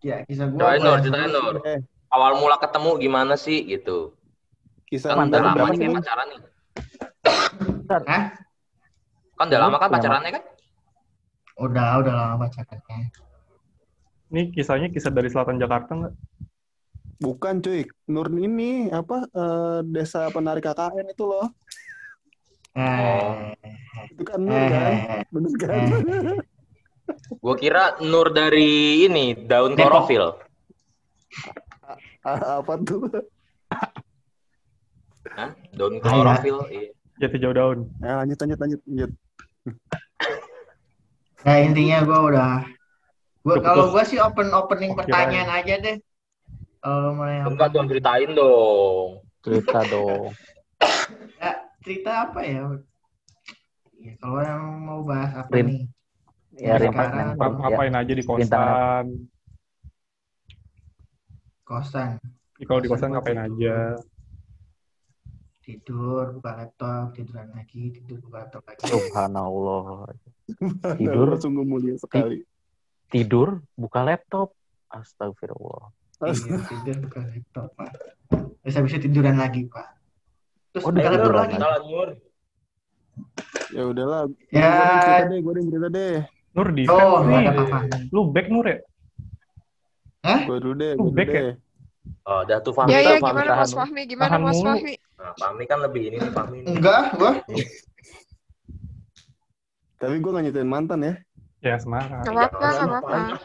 ya 0.01 0.15
kisah 0.25 0.47
gua 0.49 0.59
apa 0.65 0.79
Nur, 0.79 0.95
ya? 0.97 1.01
ceritain 1.03 1.29
Nur. 1.29 1.55
Eh, 1.67 1.79
Awal 2.11 2.31
mula 2.43 2.57
ketemu 2.57 2.91
gimana 2.99 3.35
sih 3.35 3.63
gitu. 3.63 4.15
Kisah 4.91 5.15
Kan 5.15 5.31
udah 5.31 5.55
lama 5.55 5.71
nih 5.71 5.87
pacaran 5.87 6.27
nih. 6.27 6.39
Hah? 8.11 8.23
Kan 9.39 9.45
udah 9.47 9.59
lama 9.63 9.77
kan 9.79 9.89
pacarannya 9.89 10.31
kan? 10.35 10.43
udah 11.61 11.87
udah 12.01 12.13
lama 12.15 12.35
pacarannya 12.47 13.07
Ini 14.31 14.51
kisahnya 14.55 14.87
kisah 14.91 15.11
dari 15.11 15.31
selatan 15.31 15.59
Jakarta 15.59 15.91
nggak? 15.95 16.13
Bukan 17.23 17.63
cuy. 17.63 17.87
Nur 18.11 18.27
ini 18.35 18.91
apa 18.91 19.27
eh, 19.31 19.79
desa 19.87 20.27
penarik 20.31 20.67
KKN 20.67 21.07
itu 21.11 21.23
loh. 21.23 21.47
eh 22.75 23.55
Itu 24.11 24.23
kan 24.27 24.39
Nur 24.43 24.63
kan? 24.67 24.91
eh 24.91 25.23
Bener 25.31 25.53
kan? 25.55 25.71
Gua 27.39 27.55
kira 27.55 27.99
Nur 28.03 28.31
dari 28.31 29.03
ini 29.07 29.35
daun 29.35 29.75
klorofil. 29.75 30.35
Apa 32.23 32.73
tuh? 32.83 33.07
Hah? 35.29 35.53
Daun 35.77 36.01
klorofil. 36.01 36.57
Iya. 36.73 36.89
Jati 37.21 37.37
jauh 37.37 37.53
daun. 37.53 37.79
Ya, 38.01 38.25
lanjut 38.25 38.37
lanjut 38.41 38.57
lanjut 38.57 38.81
lanjut. 38.89 39.11
Nah 41.41 41.57
intinya 41.61 41.97
gue 42.05 42.19
udah, 42.33 42.53
gua 43.45 43.55
kalau 43.61 43.93
gue 43.93 44.03
sih 44.05 44.17
open 44.21 44.49
opening 44.53 44.93
Oke, 44.93 45.05
pertanyaan 45.05 45.49
aja 45.53 45.73
deh. 45.77 45.97
Kalau 46.81 47.13
mau 47.13 47.29
yang 47.29 47.45
Enggak 47.53 47.69
dong 47.73 47.85
ceritain 47.89 48.29
dong. 48.33 49.21
Cerita 49.45 49.79
dong. 49.85 50.33
Ya, 51.41 51.57
cerita 51.81 52.29
apa 52.29 52.41
ya? 52.45 52.69
Ya 53.97 54.13
kalau 54.21 54.41
yang 54.41 54.61
mau 54.81 55.01
bahas 55.01 55.33
apa 55.33 55.49
Rin. 55.53 55.65
nih? 55.69 55.81
Ya, 56.57 56.77
Rin, 56.77 56.89
sekarang 56.93 57.13
Rin. 57.13 57.37
Ngap- 57.37 57.57
Ngapain 57.61 57.93
aja 57.97 58.13
di 58.13 58.23
kosan? 58.25 59.05
kosan 61.65 62.17
Ih, 62.61 62.65
Kalau 62.69 62.81
di 62.81 62.89
kosan 62.89 63.09
ngapain 63.13 63.41
aja? 63.41 63.97
Tidur 65.61 66.33
buka 66.33 66.51
laptop 66.57 67.13
tiduran 67.13 67.47
lagi 67.53 67.93
tidur 67.93 68.17
buka 68.19 68.37
laptop 68.43 68.63
lagi. 68.65 68.81
Subhanallah. 68.89 70.09
Tidur. 70.99 71.27
Sungguh 71.39 71.63
mulia 71.63 71.95
sekali. 71.95 72.43
Tidur, 73.07 73.61
buka 73.73 74.01
laptop. 74.01 74.51
Astagfirullah. 74.89 75.93
Iya, 76.21 76.59
tidur 76.67 76.95
buka 77.07 77.19
laptop 77.23 77.67
pak. 77.73 77.89
Terus 78.61 78.75
habis 78.75 78.91
itu 78.93 79.07
tiduran 79.07 79.39
lagi 79.39 79.65
pak. 79.65 79.95
Terus 80.71 80.83
Oh, 80.83 80.91
buka 80.91 81.09
laptop 81.09 81.33
lagi. 81.33 81.55
lagi. 81.55 81.93
Ya 83.71 83.83
udahlah. 83.87 84.21
Ya. 84.51 84.69
Gue 85.23 85.29
deh, 85.31 85.39
gue 85.39 85.53
cerita 85.71 85.89
deh. 85.89 86.15
Nur 86.51 86.67
di 86.75 86.83
Oh, 86.91 87.23
nih. 87.23 87.47
ada 87.47 87.63
apa? 87.63 87.79
Lu 88.11 88.27
back 88.27 88.47
Nur 88.51 88.65
ya? 88.67 88.77
Gue 90.43 90.57
dulu 90.59 90.73
deh, 90.75 90.93
gue 90.93 91.01
dulu 91.01 91.15
back 91.15 91.29
ya? 91.31 91.49
Oh, 92.25 92.41
udah 92.45 92.57
tuh 92.61 92.73
Fahmi. 92.73 92.93
Ya 92.93 92.99
ya 93.01 93.17
Fahmi 93.17 93.41
gimana 93.41 93.49
tahan. 93.49 93.65
Mas 93.65 93.73
Fahmi? 93.73 94.05
Gimana 94.09 94.29
Tahan 94.29 94.41
Mas. 94.41 94.59
Fahmi? 94.61 94.93
Nah, 95.17 95.33
Fahmi 95.37 95.65
kan 95.69 95.79
lebih 95.85 96.01
ini 96.09 96.17
nih 96.17 96.31
Fahmi. 96.33 96.57
nih. 96.65 96.73
Enggak, 96.77 97.13
gua. 97.17 97.31
Tapi 100.01 100.17
gue 100.17 100.33
gak 100.33 100.49
nyetain 100.49 100.65
mantan 100.65 101.05
ya. 101.05 101.13
Ya 101.61 101.77
Semarang. 101.77 102.25
Gak 102.25 102.33
apa-apa, 102.33 102.57
gak 102.57 102.89
apa-apa. 102.89 103.37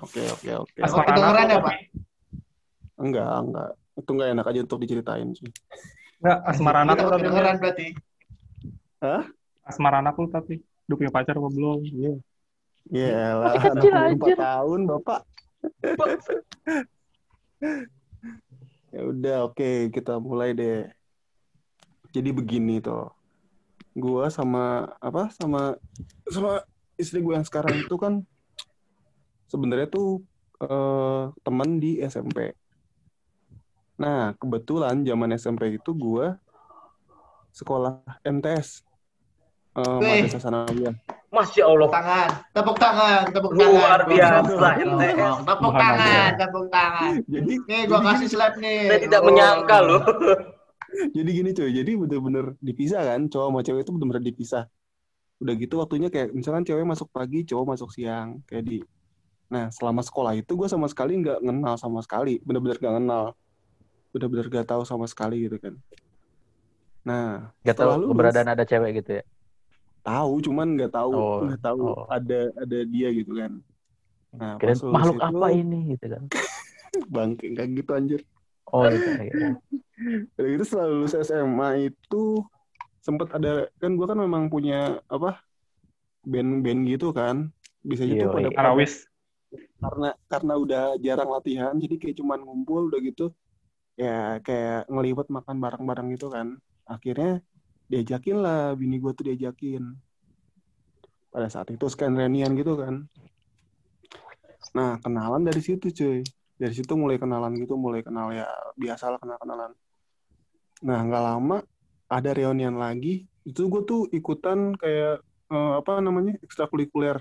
Oke, 0.00 0.24
oke, 0.32 0.50
oke. 0.64 0.80
Asmara 0.80 1.04
kedengeran 1.12 1.44
anak 1.44 1.52
ya, 1.52 1.60
Pak? 1.60 1.76
Enggak, 2.96 3.28
enggak. 3.44 3.76
Itu 3.94 4.10
enggak 4.16 4.28
enak 4.32 4.48
aja 4.48 4.60
untuk 4.64 4.80
diceritain 4.80 5.28
sih. 5.36 5.44
Enggak, 6.24 6.38
asmara 6.48 6.88
anak 6.88 6.96
lu 6.96 7.12
tapi. 7.12 7.20
Kedengeran 7.20 7.60
berarti. 7.60 7.92
Asmara 9.64 9.96
anak 10.00 10.16
lu 10.16 10.32
tapi. 10.32 10.64
Udah 10.88 10.96
punya 10.96 11.12
pacar 11.12 11.36
apa 11.36 11.48
belum? 11.52 11.84
Iya 12.92 13.40
lah, 13.40 13.56
Masih 13.56 13.64
kecil 13.64 13.96
64 13.96 14.28
aja. 14.28 14.36
tahun, 14.36 14.84
Bapak. 14.88 15.24
ya 18.94 19.00
udah, 19.04 19.36
oke, 19.50 19.90
kita 19.90 20.16
mulai 20.22 20.54
deh. 20.54 20.86
Jadi 22.14 22.30
begini 22.30 22.78
toh. 22.78 23.10
Gua 23.94 24.30
sama 24.30 24.94
apa? 25.02 25.30
Sama 25.34 25.74
sama 26.30 26.62
istri 26.94 27.18
gue 27.18 27.34
yang 27.34 27.46
sekarang 27.46 27.74
itu 27.82 27.94
kan 27.98 28.22
sebenarnya 29.50 29.90
tuh 29.90 30.22
eh, 30.62 31.24
teman 31.42 31.82
di 31.82 31.98
SMP. 32.02 32.54
Nah, 33.94 34.34
kebetulan 34.38 35.06
zaman 35.06 35.34
SMP 35.38 35.78
itu 35.78 35.90
gua 35.94 36.38
sekolah 37.54 38.02
MTS. 38.26 38.82
Eh, 39.74 39.98
Wih. 40.02 40.26
Madrasah 40.26 40.42
Sanawiyah. 40.42 40.94
Masya 41.34 41.62
Allah. 41.66 41.88
Tangan, 41.90 42.28
tepuk 42.54 42.76
tangan, 42.78 43.20
tepuk 43.34 43.52
tangan. 43.58 43.74
Luar 43.74 44.00
biasa, 44.06 44.34
Tepuk 44.40 44.58
tangan, 44.62 44.86
Tepuk 45.42 45.72
tangan, 45.74 46.30
tepuk 46.38 46.66
tangan. 46.70 47.12
Jadi 47.26 47.54
Nih, 47.66 47.82
gua 47.90 48.00
kasih 48.06 48.28
slap 48.30 48.54
nih. 48.62 48.80
Saya 48.86 49.00
tidak 49.02 49.20
Oh. 49.20 49.26
menyangka 49.26 49.76
loh. 49.82 50.02
jadi 51.16 51.30
gini 51.34 51.50
cuy, 51.50 51.70
jadi 51.74 51.90
bener-bener 51.98 52.46
dipisah 52.62 53.02
kan, 53.02 53.26
cowok 53.26 53.46
sama 53.50 53.60
cewek 53.66 53.82
itu 53.82 53.90
bener-bener 53.90 54.22
dipisah. 54.22 54.64
Udah 55.42 55.54
gitu 55.58 55.74
waktunya 55.82 56.08
kayak 56.08 56.30
misalkan 56.30 56.62
cewek 56.62 56.86
masuk 56.86 57.10
pagi, 57.10 57.42
cowok 57.42 57.74
masuk 57.74 57.90
siang, 57.90 58.38
kayak 58.46 58.64
di. 58.64 58.78
Nah 59.50 59.68
selama 59.74 60.00
sekolah 60.06 60.38
itu 60.38 60.54
gue 60.54 60.68
sama 60.70 60.86
sekali 60.86 61.18
nggak 61.18 61.42
kenal 61.42 61.74
sama 61.74 61.98
sekali, 62.00 62.38
bener-bener 62.46 62.78
nggak 62.78 62.94
kenal, 63.02 63.24
bener-bener 64.14 64.46
gak 64.46 64.66
tahu 64.70 64.86
sama 64.86 65.10
sekali 65.10 65.50
gitu 65.50 65.58
kan. 65.58 65.74
Nah 67.04 67.50
Gak 67.66 67.76
tahu 67.76 68.14
keberadaan 68.14 68.54
ada 68.54 68.62
cewek 68.62 69.02
gitu 69.02 69.18
ya. 69.20 69.24
Tahu, 70.04 70.32
cuman 70.44 70.66
nggak 70.76 70.92
tahu, 70.92 71.12
Oh, 71.16 71.40
nggak 71.48 71.62
tahu 71.64 71.84
oh. 71.90 72.06
ada 72.12 72.52
ada 72.60 72.78
dia 72.84 73.08
gitu 73.10 73.32
kan. 73.34 73.52
Nah 74.36 74.60
lulus 74.60 74.82
makhluk 74.84 75.16
itu, 75.18 75.24
apa 75.24 75.46
ini 75.50 75.78
gitu 75.96 76.06
kan. 76.12 76.22
Bangke 77.14 77.46
kayak 77.56 77.70
gitu 77.80 77.90
anjir. 77.96 78.20
Oh 78.68 78.84
gitu. 78.86 79.08
gitu. 79.18 79.38
Udah 80.36 80.48
gitu 80.52 80.64
setelah 80.68 80.88
lulus 80.92 81.14
SMA 81.16 81.68
itu 81.88 82.22
sempet 83.04 83.28
ada 83.36 83.68
kan 83.76 83.92
gue 83.96 84.06
kan 84.08 84.16
memang 84.16 84.48
punya 84.48 85.00
apa 85.12 85.44
band-band 86.24 86.88
gitu 86.88 87.12
kan 87.12 87.52
bisa 87.84 88.08
gitu 88.08 88.32
pada 88.32 88.48
Arawis. 88.56 89.04
karena 89.76 90.16
karena 90.26 90.54
udah 90.56 90.84
jarang 90.98 91.28
latihan 91.28 91.76
jadi 91.76 92.00
kayak 92.00 92.16
cuman 92.16 92.40
ngumpul 92.40 92.88
udah 92.88 93.00
gitu 93.04 93.28
ya 93.94 94.40
kayak 94.40 94.88
ngelibet 94.88 95.28
makan 95.28 95.60
bareng-bareng 95.60 96.16
gitu 96.16 96.32
kan 96.32 96.56
akhirnya 96.88 97.44
diajakin 97.94 98.42
lah 98.42 98.74
bini 98.74 98.98
gue 98.98 99.12
tuh 99.14 99.30
diajakin. 99.30 99.94
Pada 101.30 101.46
saat 101.46 101.70
itu 101.70 101.86
scan 101.86 102.18
reunian 102.18 102.50
gitu 102.58 102.74
kan. 102.74 103.06
Nah 104.74 104.98
kenalan 104.98 105.46
dari 105.46 105.62
situ 105.62 105.94
cuy. 105.94 106.26
Dari 106.58 106.74
situ 106.74 106.98
mulai 106.98 107.22
kenalan 107.22 107.54
gitu 107.54 107.78
mulai 107.78 108.02
kenal 108.02 108.34
ya 108.34 108.50
biasalah 108.74 109.18
kenal 109.22 109.38
kenalan 109.38 109.74
nah 110.84 111.00
nggak 111.00 111.24
lama 111.24 111.58
ada 112.12 112.30
reunian 112.36 112.76
lagi. 112.76 113.24
Itu 113.48 113.72
gue 113.72 113.82
tuh 113.88 114.02
ikutan 114.12 114.76
kayak 114.76 115.24
eh, 115.48 115.72
apa 115.80 116.00
namanya 116.04 116.36
ekstrakurikuler. 116.44 117.18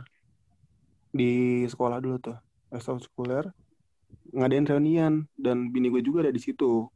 Di 1.13 1.63
sekolah 1.71 2.03
dulu 2.03 2.17
tuh 2.19 2.37
ekstrakurikuler. 2.75 3.47
Ngadain 4.35 4.67
reunian 4.67 5.13
dan 5.39 5.71
bini 5.71 5.87
gue 5.87 6.03
juga 6.03 6.27
ada 6.27 6.33
di 6.35 6.41
situ. 6.43 6.91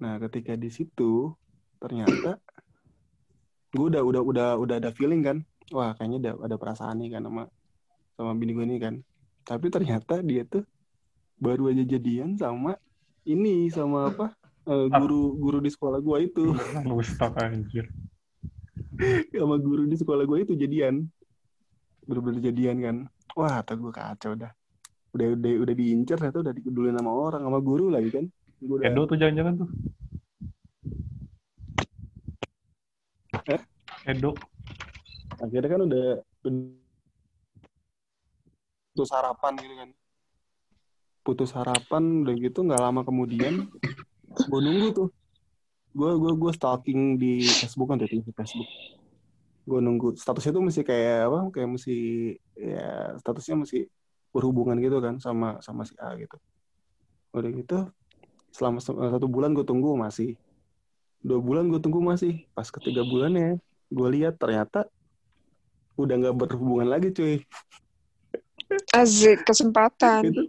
Nah 0.00 0.16
ketika 0.24 0.56
di 0.56 0.72
situ 0.72 1.36
ternyata 1.78 2.40
gue 3.76 3.86
udah 3.92 4.02
udah 4.02 4.22
udah 4.22 4.48
udah 4.60 4.76
ada 4.80 4.90
feeling 4.92 5.22
kan. 5.22 5.44
Wah 5.74 5.92
kayaknya 5.98 6.18
ada 6.22 6.32
ada 6.50 6.56
perasaan 6.56 7.02
nih 7.02 7.16
kan 7.18 7.22
sama 7.26 7.42
sama 8.16 8.32
bini 8.36 8.52
gue 8.56 8.64
ini 8.64 8.78
kan. 8.80 8.94
Tapi 9.46 9.70
ternyata 9.70 10.20
dia 10.24 10.42
tuh 10.46 10.64
baru 11.36 11.70
aja 11.70 11.84
jadian 11.84 12.34
sama 12.40 12.74
ini 13.28 13.68
sama 13.68 14.08
apa 14.08 14.32
Eh, 14.66 14.86
guru 14.90 15.38
guru 15.38 15.58
di 15.62 15.70
sekolah 15.70 16.02
gua 16.02 16.18
itu. 16.18 16.50
Ustaz 16.98 17.30
anjir. 17.38 17.86
sama 19.30 19.62
guru 19.62 19.86
di 19.86 19.94
sekolah 19.94 20.26
gue 20.26 20.38
itu 20.42 20.58
jadian. 20.58 21.06
Bener-bener 22.02 22.42
jadian 22.42 22.76
kan. 22.82 22.96
Wah 23.38 23.62
kata 23.62 23.78
gue 23.78 23.92
kacau 23.94 24.34
dah. 24.34 24.50
Udah 25.14 25.38
udah 25.38 25.50
udah 25.62 25.74
diincar 25.76 26.18
ternyata 26.18 26.42
udah 26.42 26.54
dikudulin 26.56 26.98
sama 26.98 27.14
orang 27.14 27.46
sama 27.46 27.62
guru 27.62 27.94
lagi 27.94 28.10
kan. 28.10 28.26
Gua 28.58 28.82
udah 28.82 28.90
Edo 28.90 29.06
tuh 29.06 29.16
jangan-jangan 29.22 29.54
tuh. 29.62 29.70
Edo. 34.06 34.38
akhirnya 35.36 35.68
kan 35.68 35.82
udah 35.84 36.06
putus 38.94 39.10
harapan 39.10 39.52
gitu 39.58 39.74
kan. 39.74 39.90
Putus 41.26 41.50
harapan 41.52 42.22
udah 42.22 42.34
gitu 42.38 42.62
nggak 42.62 42.80
lama 42.80 43.02
kemudian 43.02 43.66
gue 44.30 44.60
nunggu 44.62 44.88
tuh. 44.94 45.08
Gue 45.90 46.14
gue 46.22 46.32
gue 46.38 46.52
stalking 46.54 47.18
di 47.18 47.42
Facebook 47.42 47.90
kan 47.90 47.98
di 47.98 48.06
Facebook. 48.06 48.70
Gue 49.66 49.80
nunggu. 49.82 50.14
Statusnya 50.14 50.54
tuh 50.54 50.62
masih 50.62 50.86
kayak 50.86 51.26
apa 51.26 51.50
kayak 51.50 51.68
masih 51.74 52.38
ya 52.54 53.18
statusnya 53.18 53.66
masih 53.66 53.90
berhubungan 54.30 54.78
gitu 54.78 55.02
kan 55.02 55.18
sama 55.18 55.58
sama 55.60 55.82
si 55.82 55.98
A 55.98 56.14
gitu. 56.14 56.38
Udah 57.34 57.50
gitu 57.50 57.90
selama 58.54 58.78
se- 58.78 58.94
satu 58.94 59.26
bulan 59.26 59.50
gue 59.50 59.66
tunggu 59.66 59.98
masih. 59.98 60.38
Dua 61.26 61.42
bulan 61.42 61.66
gue 61.68 61.82
tunggu 61.82 61.98
masih 61.98 62.46
pas 62.54 62.70
ketiga 62.70 63.02
bulannya 63.02 63.58
gue 63.86 64.08
lihat 64.18 64.34
ternyata 64.38 64.90
udah 65.96 66.14
nggak 66.20 66.36
berhubungan 66.36 66.88
lagi 66.92 67.08
cuy. 67.10 67.40
Azik 68.92 69.46
kesempatan. 69.48 70.28
itu 70.28 70.42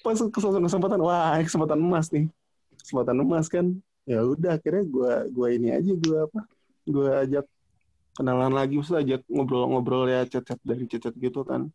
pas 0.00 0.16
kesempatan 0.16 0.62
kesempatan 0.64 0.98
wah 1.04 1.36
kesempatan 1.42 1.78
emas 1.78 2.08
nih. 2.08 2.26
Kesempatan 2.80 3.16
emas 3.20 3.46
kan. 3.52 3.76
Ya 4.06 4.22
udah 4.22 4.56
akhirnya 4.56 4.86
gue 4.86 5.12
gua 5.34 5.48
ini 5.50 5.74
aja 5.74 5.92
gue 5.92 6.18
apa 6.30 6.40
gue 6.86 7.10
ajak 7.26 7.46
kenalan 8.14 8.54
lagi 8.54 8.78
maksudnya 8.78 9.02
ajak 9.02 9.20
ngobrol-ngobrol 9.26 10.06
ya 10.06 10.22
chat-chat 10.24 10.56
dari 10.64 10.86
chat-chat 10.88 11.12
gitu 11.18 11.44
kan. 11.44 11.68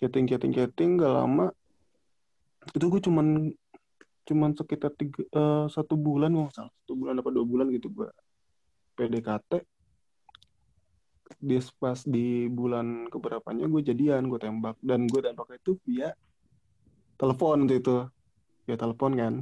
Chatting 0.00 0.24
chatting 0.30 0.52
chatting 0.56 0.96
gak 0.96 1.12
lama. 1.12 1.52
Itu 2.72 2.88
gue 2.88 3.02
cuman 3.02 3.50
cuman 4.24 4.54
sekitar 4.54 4.94
tiga, 4.94 5.26
eh, 5.26 5.66
satu 5.74 5.98
bulan 5.98 6.30
nggak 6.30 6.54
salah. 6.54 6.72
Satu 6.86 6.94
bulan 6.94 7.18
apa 7.18 7.28
dua 7.34 7.44
bulan 7.44 7.66
gitu 7.74 7.90
gue 7.90 8.08
PDKT 8.94 9.79
dia 11.38 11.60
pas 11.78 12.02
di 12.02 12.50
bulan 12.50 13.06
keberapanya 13.06 13.70
gue 13.70 13.82
jadian 13.84 14.26
gue 14.26 14.40
tembak. 14.40 14.74
Dan 14.82 15.06
gue 15.06 15.20
tembak 15.22 15.46
itu 15.54 15.78
via 15.86 16.10
telepon 17.14 17.68
waktu 17.68 17.78
itu. 17.78 17.96
Via 18.66 18.76
telepon 18.76 19.12
kan. 19.14 19.34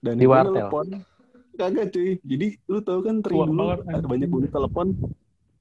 Dan 0.00 0.14
Di 0.16 0.24
wartel. 0.24 0.54
telepon 0.54 0.86
kagak 1.58 1.90
cuy. 1.90 2.16
Jadi 2.22 2.46
lu 2.70 2.78
tahu 2.80 3.00
kan 3.02 3.16
tri 3.18 3.34
dulu 3.34 3.50
banget, 3.58 3.78
ada 3.90 4.06
banyak 4.06 4.28
bonus 4.30 4.52
telepon? 4.54 4.86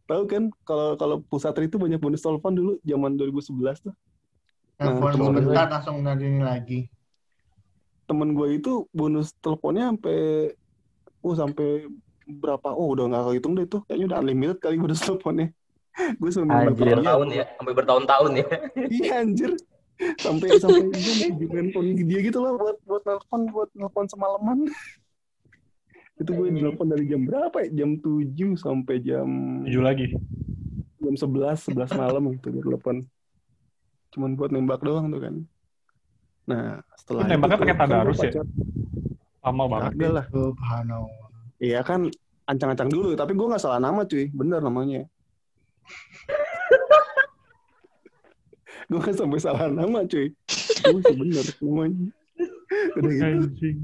Tahu 0.06 0.24
kan? 0.30 0.44
Kalau 0.64 0.94
kalau 0.96 1.16
pusat 1.26 1.58
tri 1.58 1.66
itu 1.66 1.82
banyak 1.82 1.98
bonus 1.98 2.22
telepon 2.22 2.54
dulu 2.54 2.72
zaman 2.86 3.18
2011 3.18 3.82
tuh. 3.82 3.96
Telepon 4.78 5.10
gue- 5.10 5.42
sebentar 5.42 5.68
langsung 5.74 6.06
ini 6.06 6.42
lagi. 6.46 6.80
temen 8.08 8.32
gue 8.32 8.56
itu 8.56 8.88
bonus 8.96 9.36
teleponnya 9.44 9.92
sampai 9.92 10.56
oh 11.20 11.36
sampai 11.36 11.92
berapa? 12.28 12.68
Oh 12.76 12.92
udah 12.92 13.08
nggak 13.08 13.24
kehitung 13.32 13.54
deh 13.56 13.66
itu 13.66 13.80
kayaknya 13.88 14.06
udah 14.12 14.18
unlimited 14.20 14.58
kali 14.60 14.76
bonus 14.76 15.02
teleponnya. 15.02 15.48
Gue 16.22 16.30
sampai 16.30 16.70
Anjir. 16.70 16.94
Bertahun 16.94 17.28
ya, 17.34 17.46
sampai 17.58 17.74
bertahun-tahun 17.74 18.32
ya. 18.38 18.48
iya 18.92 19.14
anjir. 19.26 19.52
Sampai 20.22 20.54
sampai 20.62 20.94
gue 21.42 21.58
handphone 21.58 21.98
dia 21.98 22.20
gitu 22.22 22.38
loh. 22.38 22.54
Buat 22.62 22.78
buat 22.86 23.02
telepon 23.02 23.40
buat 23.50 23.70
telepon 23.74 24.06
semalaman. 24.06 24.58
Itu 26.22 26.34
gue 26.34 26.50
telepon 26.54 26.88
dari 26.90 27.06
jam 27.10 27.26
berapa 27.26 27.58
ya? 27.66 27.82
Jam 27.82 27.98
7 28.02 28.58
sampai 28.58 28.96
jam 29.02 29.28
Tujuh 29.66 29.82
lagi. 29.82 30.14
jam 30.98 31.14
11 31.14 31.74
11 31.74 31.94
malam 31.98 32.24
gitu 32.38 32.48
gue 32.54 32.62
telepon. 32.62 33.02
Cuman 34.14 34.38
buat 34.38 34.54
nembak 34.54 34.86
doang 34.86 35.10
tuh 35.10 35.22
kan. 35.22 35.36
Nah 36.46 36.82
setelah 36.94 37.26
Lu 37.26 37.30
nembaknya 37.34 37.58
itu 37.58 37.62
pakai 37.66 37.74
tuh, 37.74 37.80
kan 37.82 37.90
tadarus 37.90 38.18
gue 38.22 38.30
ya? 38.30 38.44
Lama 39.46 39.64
banget. 39.66 39.92
Kagak 39.98 40.12
lah 40.14 40.26
Subhanallah. 40.30 41.27
Iya 41.58 41.82
kan 41.82 42.06
ancang-ancang 42.48 42.88
dulu 42.88 43.12
tapi 43.18 43.36
gue 43.36 43.48
nggak 43.50 43.62
salah 43.62 43.82
nama 43.82 44.08
cuy. 44.08 44.32
Bener 44.32 44.64
namanya. 44.64 45.04
Gue 48.88 49.04
kan 49.04 49.12
sampai 49.12 49.44
salah 49.44 49.68
nama 49.68 50.08
cuy. 50.08 50.32
Gue 50.88 51.02
bener 51.12 51.44
namanya. 51.60 52.08
Udah 52.96 53.12
gitu. 53.12 53.84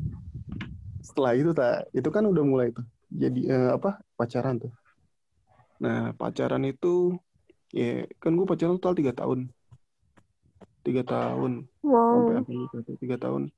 Setelah 1.03 1.35
itu 1.35 1.51
tak 1.51 1.91
itu 1.91 2.07
kan 2.07 2.23
udah 2.23 2.43
mulai 2.47 2.71
tuh 2.71 2.87
jadi 3.11 3.41
eh, 3.51 3.69
apa 3.75 3.99
pacaran 4.15 4.63
tuh. 4.63 4.71
Nah 5.83 6.15
pacaran 6.15 6.63
itu 6.63 7.19
ya 7.75 8.07
kan 8.23 8.39
gue 8.39 8.47
pacaran 8.47 8.79
total 8.79 8.95
tiga 8.95 9.11
tahun. 9.11 9.51
Tiga 10.87 11.03
tahun. 11.03 11.67
Sampai 11.83 12.33
Wow. 12.39 12.39
akhir 12.39 12.55
itu 12.55 12.95
tiga 13.03 13.19
tahun 13.19 13.51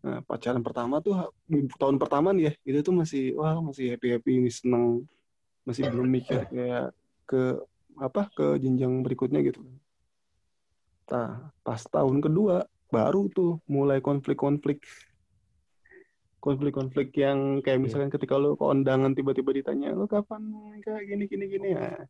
nah 0.00 0.24
pacaran 0.24 0.64
pertama 0.64 1.04
tuh 1.04 1.28
tahun 1.76 2.00
pertama 2.00 2.32
nih 2.32 2.48
ya 2.48 2.52
itu 2.72 2.78
tuh 2.80 2.94
masih 2.96 3.36
wah 3.36 3.60
masih 3.60 3.96
happy 3.96 4.16
happy 4.16 4.48
seneng 4.48 5.04
masih 5.68 5.92
belum 5.92 6.08
mikir 6.08 6.48
kayak 6.48 6.96
ke 7.28 7.60
apa 8.00 8.32
ke 8.32 8.56
jenjang 8.56 9.04
berikutnya 9.04 9.44
gitu 9.44 9.60
nah 11.10 11.52
pas 11.60 11.80
tahun 11.84 12.24
kedua 12.24 12.64
baru 12.88 13.28
tuh 13.28 13.60
mulai 13.68 14.00
konflik-konflik 14.00 14.80
konflik-konflik 16.40 17.12
yang 17.20 17.60
kayak 17.60 17.84
misalkan 17.84 18.08
ketika 18.08 18.40
lo 18.40 18.56
ke 18.56 18.64
undangan 18.64 19.12
tiba-tiba 19.12 19.52
ditanya 19.52 19.92
lo 19.92 20.08
kapan 20.08 20.48
kayak 20.80 21.04
gini 21.04 21.24
gini 21.28 21.44
gini 21.44 21.68
ya 21.76 22.08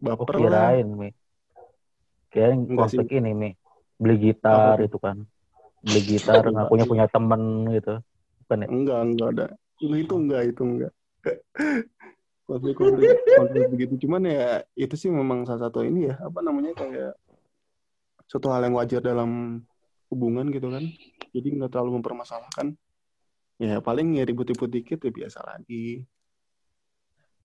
baper 0.00 0.36
lah 0.40 0.72
kirain, 0.72 0.88
Mi. 0.96 1.08
Kirain 2.32 2.60
sih. 2.64 2.76
konflik 2.76 3.08
ini, 3.12 3.30
Mi. 3.36 3.50
Beli 4.00 4.16
gitar 4.32 4.80
Apa 4.80 4.88
itu 4.88 4.96
kan. 4.96 5.28
Beli 5.80 6.00
gitar, 6.04 6.44
ngakunya 6.44 6.84
punya 6.84 7.06
temen 7.08 7.68
gitu. 7.72 7.94
Bukan 8.44 8.64
ya? 8.64 8.68
enggak 8.68 8.98
enggak 9.00 9.28
ada. 9.36 9.46
Itu 9.80 10.14
enggak 10.20 10.42
itu 10.52 10.62
enggak 10.62 10.92
konflik 12.48 12.76
konflik 12.76 13.16
konflik 13.38 13.64
begitu. 13.70 13.94
Cuman 14.06 14.26
ya 14.26 14.64
itu 14.74 14.94
sih 14.98 15.08
memang 15.08 15.46
salah 15.46 15.70
satu 15.70 15.86
ini 15.86 16.10
ya 16.10 16.18
apa 16.18 16.40
namanya 16.42 16.74
kayak 16.74 17.14
suatu 18.26 18.50
hal 18.50 18.66
yang 18.66 18.74
wajar 18.76 19.00
dalam 19.00 19.62
hubungan 20.10 20.50
gitu 20.50 20.68
kan. 20.68 20.84
Jadi 21.30 21.48
nggak 21.56 21.70
terlalu 21.70 22.02
mempermasalahkan. 22.02 22.74
Ya 23.60 23.78
paling 23.78 24.16
ya 24.16 24.24
ribut-ribut 24.24 24.68
dikit 24.72 24.98
ya 25.00 25.12
biasa 25.12 25.38
lagi. 25.46 26.02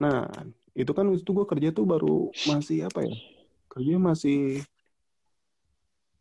Nah 0.02 0.28
itu 0.76 0.92
kan 0.92 1.08
itu 1.12 1.30
gue 1.32 1.46
kerja 1.48 1.72
tuh 1.72 1.86
baru 1.88 2.32
masih 2.44 2.88
apa 2.88 3.04
ya? 3.06 3.14
Kerja 3.70 3.94
masih 3.96 4.64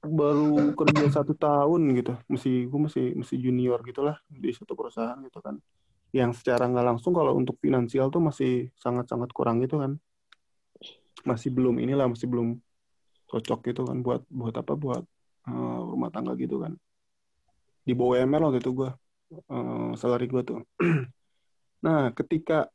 baru 0.07 0.73
kerja 0.77 1.21
satu 1.21 1.33
tahun 1.35 1.81
gitu. 1.97 2.13
Masih 2.31 2.69
gue 2.69 2.79
masih 2.79 3.05
masih 3.17 3.37
junior 3.41 3.79
gitulah 3.83 4.17
di 4.29 4.53
satu 4.53 4.77
perusahaan 4.77 5.17
gitu 5.25 5.41
kan. 5.41 5.59
Yang 6.15 6.41
secara 6.43 6.69
nggak 6.69 6.85
langsung 6.95 7.11
kalau 7.11 7.35
untuk 7.35 7.59
finansial 7.59 8.07
tuh 8.13 8.23
masih 8.23 8.69
sangat-sangat 8.79 9.29
kurang 9.35 9.59
gitu 9.65 9.81
kan. 9.81 9.99
Masih 11.27 11.51
belum 11.51 11.81
inilah 11.81 12.07
masih 12.07 12.29
belum 12.29 12.57
cocok 13.25 13.59
gitu 13.73 13.81
kan 13.89 13.99
buat 14.05 14.21
buat 14.29 14.55
apa 14.55 14.73
buat 14.77 15.03
eh, 15.49 15.79
rumah 15.81 16.09
tangga 16.13 16.37
gitu 16.39 16.61
kan. 16.61 16.77
Di 17.85 17.93
UMR 17.93 18.41
waktu 18.49 18.61
itu 18.63 18.71
gue 18.71 18.89
eh, 19.33 19.91
salary 19.99 20.27
gue 20.29 20.43
tuh. 20.45 20.61
Nah 21.85 22.09
ketika 22.17 22.65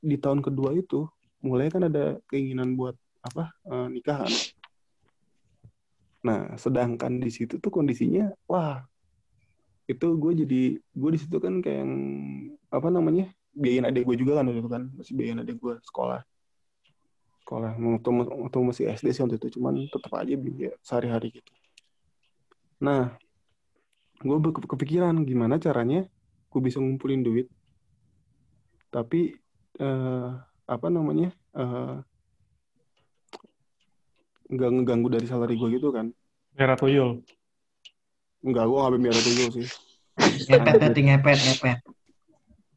di 0.00 0.16
tahun 0.16 0.40
kedua 0.40 0.72
itu 0.72 1.04
mulai 1.44 1.68
kan 1.68 1.84
ada 1.84 2.16
keinginan 2.32 2.72
buat 2.80 2.96
apa 3.20 3.52
eh, 3.68 3.88
nikahan 3.92 4.32
nah 6.24 6.56
sedangkan 6.56 7.20
di 7.20 7.28
situ 7.28 7.60
tuh 7.60 7.68
kondisinya 7.68 8.32
wah 8.48 8.80
itu 9.84 10.16
gue 10.16 10.32
jadi 10.44 10.62
gue 10.80 11.10
di 11.12 11.18
situ 11.20 11.36
kan 11.36 11.60
kayak 11.60 11.84
yang 11.84 11.92
apa 12.72 12.88
namanya 12.88 13.28
biayain 13.52 13.86
adik 13.86 14.08
gue 14.08 14.16
juga 14.18 14.40
kan 14.40 14.48
waktu 14.48 14.60
itu 14.64 14.70
kan 14.72 14.82
masih 14.96 15.12
biayain 15.14 15.40
adik 15.44 15.56
gue 15.60 15.74
sekolah. 15.84 16.20
Sekolah 17.44 17.76
waktu, 17.76 18.08
waktu 18.24 18.56
masih 18.64 18.84
SD 18.96 19.06
sih 19.12 19.22
waktu 19.22 19.36
itu 19.36 19.60
cuman 19.60 19.84
tetap 19.92 20.12
aja 20.16 20.34
biaya 20.34 20.72
sehari-hari 20.80 21.38
gitu. 21.38 21.52
Nah 22.80 23.14
gue 24.24 24.36
kepikiran 24.64 25.20
gimana 25.28 25.60
caranya 25.60 26.08
gue 26.48 26.60
bisa 26.64 26.80
ngumpulin 26.80 27.20
duit 27.20 27.52
tapi 28.88 29.36
eh, 29.76 30.30
apa 30.64 30.86
namanya 30.88 31.34
eh, 31.52 31.96
nggak 34.50 34.70
ngeganggu 34.70 35.08
dari 35.08 35.26
salary 35.26 35.56
gue 35.56 35.80
gitu 35.80 35.88
kan 35.94 36.12
Merah 36.54 36.78
tuyul. 36.78 37.18
Enggak, 38.46 38.64
gue 38.70 38.78
nggak 38.78 39.00
biar 39.02 39.16
tuyul 39.18 39.48
sih. 39.50 39.66
Ngepet 40.46 40.74
berarti 40.78 41.00
ngepet 41.02 41.38
ngepet. 41.42 41.78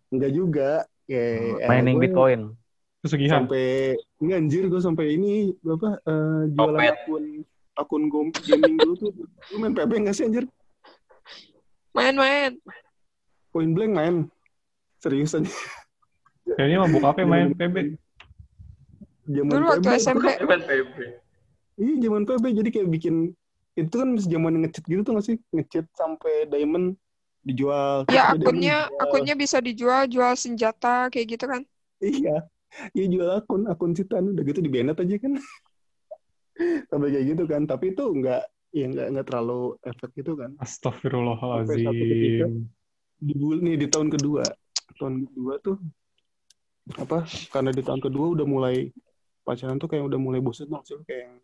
Enggak 0.10 0.32
juga. 0.34 0.72
Ya, 1.06 1.24
Mining 1.70 2.02
Bitcoin. 2.02 2.58
Pesugihan. 3.06 3.46
Sampai 3.46 3.94
ini 4.18 4.32
anjir 4.34 4.66
gue 4.66 4.82
sampai 4.82 5.14
ini 5.14 5.54
apa 5.62 6.02
eh, 6.02 6.42
jualan 6.58 6.80
Copet. 6.82 6.94
akun 6.98 7.26
akun 7.78 8.04
gom- 8.10 8.38
gaming 8.50 8.82
dulu 8.82 8.94
tuh. 8.98 9.12
Lu 9.54 9.62
main 9.62 9.78
PB 9.78 9.92
enggak 9.94 10.18
sih 10.18 10.26
anjir? 10.26 10.50
Main-main. 11.94 12.58
Point 13.54 13.72
blank 13.78 13.94
main. 13.94 14.16
Serius 14.98 15.38
aja. 15.38 15.46
Kayaknya 16.58 16.78
mabuk 16.82 17.06
apa 17.06 17.22
main 17.22 17.54
PB? 17.54 17.94
Dulu 19.30 19.64
waktu 19.70 19.86
PB. 19.86 20.02
SMP. 20.02 20.26
PB. 20.42 20.98
Iya, 21.78 22.10
zaman 22.10 22.26
PB 22.26 22.44
jadi 22.58 22.70
kayak 22.74 22.90
bikin 22.90 23.16
itu 23.78 23.94
kan 23.94 24.10
zaman 24.18 24.66
ngecheat 24.66 24.86
gitu 24.90 25.02
tuh 25.06 25.14
nggak 25.14 25.28
sih? 25.30 25.38
Ngecheat 25.54 25.86
sampai 25.94 26.50
diamond 26.50 26.98
dijual. 27.46 28.10
Ya 28.10 28.34
diamond 28.34 28.42
akunnya 28.42 28.78
dijual. 28.90 29.02
akunnya 29.06 29.36
bisa 29.38 29.58
dijual, 29.62 30.02
jual 30.10 30.34
senjata 30.34 31.14
kayak 31.14 31.38
gitu 31.38 31.46
kan. 31.46 31.62
Iya. 32.02 32.50
Iya 32.98 33.06
jual 33.14 33.30
akun, 33.32 33.70
akun 33.70 33.94
citan 33.94 34.34
udah 34.34 34.44
gitu 34.44 34.60
di 34.60 34.70
banned 34.74 34.98
aja 34.98 35.16
kan. 35.22 35.34
Sampai 36.90 37.14
kayak 37.14 37.26
gitu 37.38 37.44
kan. 37.46 37.70
Tapi 37.70 37.94
itu 37.94 38.04
nggak 38.04 38.42
ya 38.74 38.86
nggak 38.90 39.08
nggak 39.14 39.26
terlalu 39.30 39.78
efek 39.86 40.10
gitu 40.18 40.34
kan. 40.34 40.58
Astagfirullahalazim. 40.58 42.66
Di 43.22 43.34
bul 43.38 43.62
nih 43.62 43.78
di 43.78 43.86
tahun 43.86 44.10
kedua. 44.10 44.50
Tahun 44.98 45.30
kedua 45.30 45.62
tuh 45.62 45.78
apa? 46.98 47.22
Karena 47.54 47.70
di 47.70 47.86
tahun 47.86 48.02
kedua 48.02 48.34
udah 48.34 48.46
mulai 48.50 48.90
pacaran 49.46 49.78
tuh 49.78 49.88
kayak 49.88 50.10
udah 50.10 50.20
mulai 50.20 50.42
bosan 50.42 50.68
dong 50.68 50.84
sih 50.84 51.00
kayak 51.08 51.40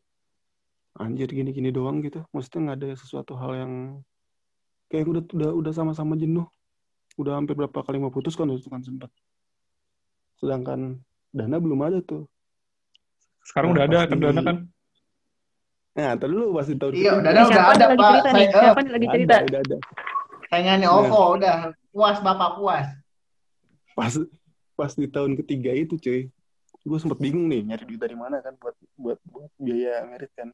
anjir 0.93 1.27
gini-gini 1.27 1.69
doang 1.69 1.99
gitu. 1.99 2.21
Maksudnya 2.29 2.60
nggak 2.69 2.77
ada 2.79 2.89
sesuatu 2.95 3.34
hal 3.34 3.51
yang 3.58 3.73
kayak 4.88 5.06
udah 5.08 5.23
udah 5.29 5.49
udah 5.53 5.71
sama-sama 5.73 6.13
jenuh. 6.13 6.45
Udah 7.13 7.38
hampir 7.38 7.53
berapa 7.53 7.73
kali 7.79 7.97
mau 7.97 8.10
putus 8.10 8.34
kan 8.34 8.49
itu 8.49 8.65
kan 8.67 8.82
sempat. 8.82 9.10
Sedangkan 10.38 11.01
Dana 11.29 11.58
belum 11.58 11.82
ada 11.82 11.99
tuh. 11.99 12.25
Sekarang 13.43 13.73
Nah, 13.73 13.75
udah 13.75 13.84
ada 13.86 13.99
kan 14.06 14.17
Dana 14.17 14.41
kan? 14.41 14.58
Nah, 15.93 16.17
tadi 16.17 16.32
dulu 16.32 16.58
pasti 16.58 16.73
tahun 16.73 16.93
Iya. 16.93 17.12
Dana 17.21 17.39
udah 17.39 17.45
Siapa 17.47 17.69
ada, 17.69 17.86
Pak. 17.86 17.93
cerita? 17.93 18.29
Saya- 18.32 18.49
Siapa 18.51 18.79
nih 18.82 18.91
lagi 18.91 19.06
Ada, 19.06 19.13
cerita? 19.13 19.36
Udah 19.43 19.62
ada. 19.62 19.77
Saingannya 20.49 20.88
Nah. 20.88 20.97
OVO 20.99 21.21
udah. 21.38 21.56
Puas 21.93 22.17
Bapak 22.19 22.49
puas. 22.58 22.88
Pas 23.93 24.13
pas 24.73 24.91
di 24.91 25.06
tahun 25.06 25.38
ketiga 25.38 25.69
itu 25.69 25.93
cuy, 25.95 26.25
gue 26.82 26.97
sempet 26.97 27.21
bingung 27.21 27.45
nih 27.45 27.62
nyari 27.63 27.86
duit 27.86 28.01
dari 28.01 28.17
mana 28.17 28.41
kan 28.41 28.58
buat 28.58 28.73
buat 28.97 29.19
buat 29.23 29.51
biaya 29.62 30.01
merit 30.03 30.34
kan. 30.34 30.49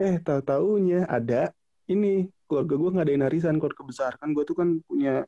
Eh 0.00 0.18
tahu 0.18 0.40
taunya 0.42 1.06
ada 1.06 1.54
ini 1.86 2.26
keluarga 2.48 2.74
gue 2.76 2.90
ngadain 2.98 3.22
arisan 3.24 3.56
keluarga 3.60 3.82
besar 3.86 4.12
kan 4.18 4.32
gue 4.34 4.44
tuh 4.44 4.56
kan 4.56 4.80
punya 4.84 5.24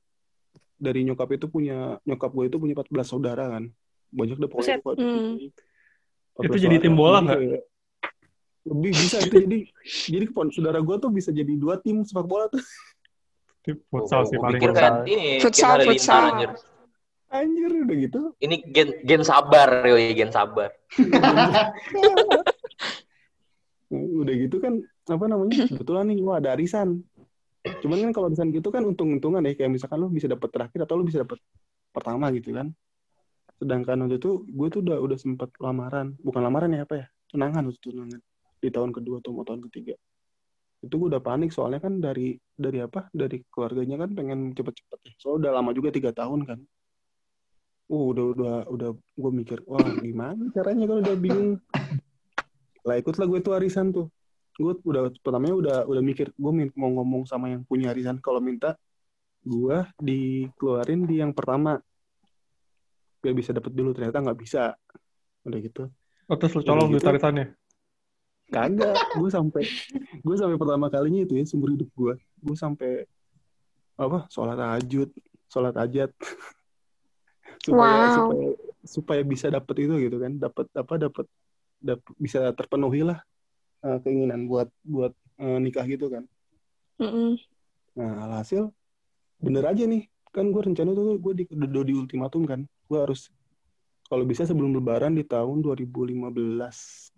dari 0.77 1.05
nyokap 1.09 1.33
itu 1.37 1.47
punya 1.49 1.97
nyokap 2.05 2.31
gue 2.33 2.45
itu 2.53 2.57
punya 2.61 2.75
14 2.77 3.07
saudara 3.09 3.45
kan 3.49 3.65
banyak 4.13 4.37
deh 4.37 4.49
pokoknya 4.49 4.77
Buset. 4.79 4.83
keluarga 4.85 5.05
Hmm. 5.07 5.37
Itu 6.37 6.57
14 6.57 6.65
jadi 6.69 6.77
tim 6.83 6.95
bola 6.95 7.19
nggak? 7.25 7.41
lebih 8.67 8.93
bisa 8.99 9.23
itu 9.23 9.35
jadi 9.47 9.59
jadi 10.11 10.25
saudara 10.51 10.83
gue 10.83 10.97
tuh 10.99 11.11
bisa 11.15 11.31
jadi 11.31 11.55
dua 11.55 11.79
tim 11.79 12.03
sepak 12.03 12.27
bola 12.27 12.51
tuh 12.51 12.59
futsal 13.91 14.27
sih 14.27 14.39
paling. 14.39 14.59
kayak 14.59 15.07
ini 15.07 15.39
Futsal, 15.43 15.83
futsal. 15.87 16.23
anjir. 16.35 16.51
anjir 17.31 17.71
udah 17.83 17.97
gitu 17.99 18.21
Ini 18.39 18.57
gen 18.71 18.89
gen 19.03 19.23
sabar, 19.27 19.83
yoi 19.87 20.15
gen 20.15 20.31
sabar. 20.31 20.71
udah 23.91 24.35
gitu 24.35 24.59
kan 24.59 24.83
apa 25.07 25.25
namanya 25.31 25.67
kebetulan 25.71 26.11
nih 26.11 26.19
wah 26.23 26.43
ada 26.43 26.55
arisan. 26.59 27.03
Cuman 27.83 27.99
kan 28.09 28.11
kalau 28.15 28.27
arisan 28.31 28.51
gitu 28.55 28.71
kan 28.71 28.83
untung-untungan 28.83 29.43
ya 29.47 29.55
kayak 29.55 29.71
misalkan 29.75 29.99
lo 30.03 30.11
bisa 30.11 30.27
dapat 30.31 30.51
terakhir 30.51 30.87
atau 30.87 30.95
lo 30.99 31.05
bisa 31.07 31.23
dapat 31.23 31.39
pertama 31.95 32.31
gitu 32.35 32.55
kan. 32.55 32.75
Sedangkan 33.57 34.05
waktu 34.05 34.21
itu 34.21 34.45
gue 34.45 34.69
tuh 34.69 34.81
udah 34.83 34.99
udah 35.01 35.19
sempat 35.19 35.51
lamaran. 35.63 36.19
Bukan 36.21 36.41
lamaran 36.43 36.71
ya 36.75 36.83
apa 36.85 36.95
ya 37.05 37.07
tunangan 37.31 37.63
waktu 37.71 37.79
itu 37.79 37.89
tunangan. 37.95 38.21
Di 38.59 38.69
tahun 38.73 38.91
kedua 38.91 39.23
atau 39.23 39.43
tahun 39.47 39.63
ketiga. 39.71 39.95
Itu 40.83 40.95
gue 41.01 41.09
udah 41.15 41.23
panik 41.23 41.51
soalnya 41.55 41.81
kan 41.81 41.99
dari 42.03 42.37
dari 42.55 42.79
apa 42.83 43.09
dari 43.15 43.43
keluarganya 43.49 44.07
kan 44.07 44.11
pengen 44.13 44.53
cepet-cepet 44.53 44.99
ya. 45.07 45.13
Soalnya 45.23 45.39
udah 45.47 45.53
lama 45.63 45.71
juga 45.73 45.89
tiga 45.95 46.11
tahun 46.11 46.43
kan. 46.45 46.59
Uh 47.87 48.11
udah 48.11 48.25
udah 48.35 48.57
udah 48.67 48.91
gue 48.99 49.31
mikir 49.31 49.63
wah 49.63 49.79
gimana 50.03 50.51
caranya 50.51 50.91
kalau 50.91 51.07
udah 51.07 51.17
bingung 51.23 51.63
lah 52.87 52.97
ikutlah 52.97 53.27
gue 53.27 53.41
tuh 53.43 53.53
arisan 53.59 53.91
tuh. 53.91 54.07
Gue 54.57 54.73
udah 54.79 55.11
pertamanya 55.21 55.55
udah 55.59 55.77
udah 55.85 56.03
mikir 56.07 56.31
gue 56.33 56.53
mau 56.79 56.89
ngomong 56.89 57.27
sama 57.27 57.51
yang 57.51 57.67
punya 57.67 57.91
arisan. 57.91 58.23
Kalau 58.23 58.39
minta 58.39 58.79
gue 59.43 59.79
dikeluarin 59.99 61.03
di 61.05 61.19
yang 61.19 61.35
pertama. 61.35 61.83
Biar 63.21 63.35
bisa 63.35 63.51
dapet 63.51 63.75
dulu 63.75 63.91
ternyata 63.91 64.23
nggak 64.23 64.39
bisa. 64.39 64.79
Udah 65.43 65.59
gitu. 65.59 65.91
Oh, 66.31 66.39
terus 66.39 66.55
lu 66.55 66.63
colong 66.63 66.95
gitu. 66.95 67.05
arisannya. 67.05 67.53
kagak. 68.47 68.95
Gue 69.19 69.29
sampai 69.29 69.67
gue 70.23 70.37
sampai 70.39 70.55
pertama 70.55 70.87
kalinya 70.87 71.27
itu 71.27 71.35
ya 71.35 71.45
seumur 71.45 71.75
hidup 71.75 71.91
gue. 71.91 72.15
Gue 72.39 72.55
sampai 72.57 73.03
apa 73.99 74.31
sholat 74.31 74.55
tahajud 74.55 75.11
sholat 75.51 75.75
hajat 75.75 76.11
supaya 77.67 78.07
Wow. 78.07 78.15
supaya 78.15 78.49
supaya 78.87 79.23
bisa 79.27 79.51
dapet 79.51 79.91
itu 79.91 79.95
gitu 79.99 80.17
kan. 80.23 80.39
Dapat 80.39 80.67
apa 80.79 80.95
dapat 80.97 81.27
dap- 81.27 81.46
bisa 82.17 82.51
terpenuhi 82.57 83.05
lah 83.07 83.19
eh, 83.85 83.99
keinginan 84.03 84.49
buat 84.49 84.69
buat 84.83 85.13
eh, 85.41 85.59
nikah 85.61 85.87
gitu 85.87 86.09
kan. 86.09 86.25
Mm-mm. 86.97 87.37
nah 87.97 88.25
alhasil 88.29 88.73
bener 89.41 89.65
aja 89.69 89.85
nih. 89.85 90.09
Kan 90.33 90.53
gue 90.53 90.61
rencana 90.61 90.93
tuh 90.93 91.17
gue 91.17 91.33
di, 91.33 91.45
udah 91.49 91.85
di 91.85 91.95
ultimatum 91.97 92.45
kan. 92.45 92.61
Gue 92.89 92.99
harus 93.01 93.33
kalau 94.07 94.25
bisa 94.25 94.45
sebelum 94.45 94.77
lebaran 94.77 95.17
di 95.17 95.27
tahun 95.27 95.65
2015 95.65 96.31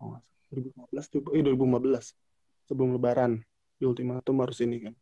oh, 0.00 0.18
2015 0.54 1.12
coba 1.18 1.28
eh 1.36 1.42
2015 1.44 2.70
sebelum 2.70 2.88
lebaran 2.96 3.32
di 3.78 3.84
ultimatum 3.86 4.42
harus 4.42 4.58
ini 4.62 4.90
kan. 4.90 4.94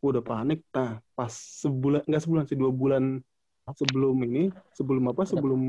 Gue 0.00 0.08
udah 0.18 0.24
panik 0.24 0.62
nah 0.74 0.98
pas 1.14 1.30
sebulan 1.34 2.06
nggak 2.06 2.22
sebulan 2.22 2.44
sih 2.46 2.58
dua 2.58 2.70
bulan 2.70 3.22
sebelum 3.70 4.16
ini 4.26 4.50
sebelum 4.74 5.04
apa 5.14 5.22
sebelum 5.22 5.60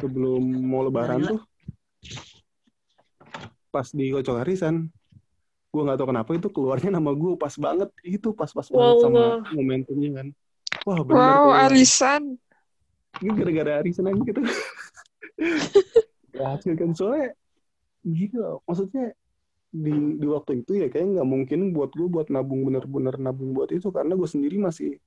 sebelum 0.00 0.40
mau 0.42 0.82
lebaran 0.82 1.20
tuh 1.22 1.40
pas 3.70 3.86
di 3.86 4.10
kocok 4.10 4.42
arisan 4.42 4.90
gue 5.70 5.82
nggak 5.86 5.98
tahu 6.02 6.08
kenapa 6.10 6.30
itu 6.34 6.48
keluarnya 6.50 6.90
nama 6.90 7.14
gue 7.14 7.38
pas 7.38 7.54
banget. 7.54 7.86
Itu 8.02 8.34
pas-pas 8.34 8.66
banget 8.66 8.90
Wow, 8.90 9.02
sama 9.06 9.22
wow. 9.22 9.54
momentumnya 9.54 10.10
kan. 10.18 10.26
Wah 10.82 10.98
bener 11.06 11.14
Wow, 11.14 11.46
kayak- 11.46 11.62
arisan. 11.70 12.22
ini 13.22 13.30
gara-gara 13.38 13.72
arisan 13.78 14.10
aja 14.10 14.18
gitu. 14.18 14.42
Berhasil 16.34 16.72
kan. 16.74 16.90
Soalnya 16.90 17.30
gila. 18.02 18.58
Maksudnya 18.66 19.14
di 19.70 19.94
di 20.18 20.26
waktu 20.26 20.66
itu 20.66 20.74
ya 20.74 20.90
kayak 20.90 21.06
nggak 21.14 21.28
mungkin 21.30 21.70
buat 21.70 21.94
gue 21.94 22.10
buat 22.10 22.26
nabung 22.34 22.66
bener-bener 22.66 23.14
nabung 23.22 23.54
buat 23.54 23.70
itu. 23.70 23.94
Karena 23.94 24.18
gue 24.18 24.26
sendiri 24.26 24.58
masih 24.58 24.98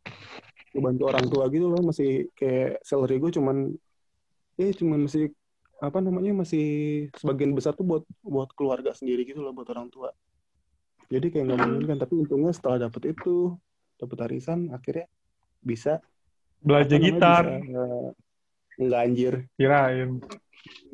ngebantu 0.71 1.03
orang 1.12 1.25
tua 1.27 1.51
gitu 1.51 1.67
loh. 1.67 1.84
Masih 1.84 2.32
kayak 2.39 2.79
salary 2.88 3.19
gue 3.19 3.36
cuman 3.36 3.75
eh 4.59 4.71
cuman 4.73 5.09
masih 5.09 5.33
apa 5.83 5.99
namanya 5.99 6.31
masih 6.31 6.65
sebagian 7.19 7.51
besar 7.51 7.75
tuh 7.75 7.83
buat 7.83 8.03
buat 8.23 8.49
keluarga 8.55 8.95
sendiri 8.95 9.27
gitu 9.27 9.43
loh 9.43 9.51
buat 9.51 9.67
orang 9.73 9.91
tua. 9.91 10.13
Jadi 11.11 11.27
kayak 11.29 11.43
nggak 11.51 11.59
memungkinkan 11.59 11.99
tapi 11.99 12.13
untungnya 12.23 12.55
setelah 12.55 12.87
dapet 12.87 13.11
itu 13.17 13.59
dapet 13.99 14.17
arisan 14.23 14.71
akhirnya 14.71 15.05
bisa 15.59 15.99
Belajar 16.63 16.95
gitar. 16.95 17.43
bisa, 17.59 17.75
eh, 17.75 18.09
nggak 18.79 19.01
anjir. 19.03 19.33
Kirain. 19.59 20.23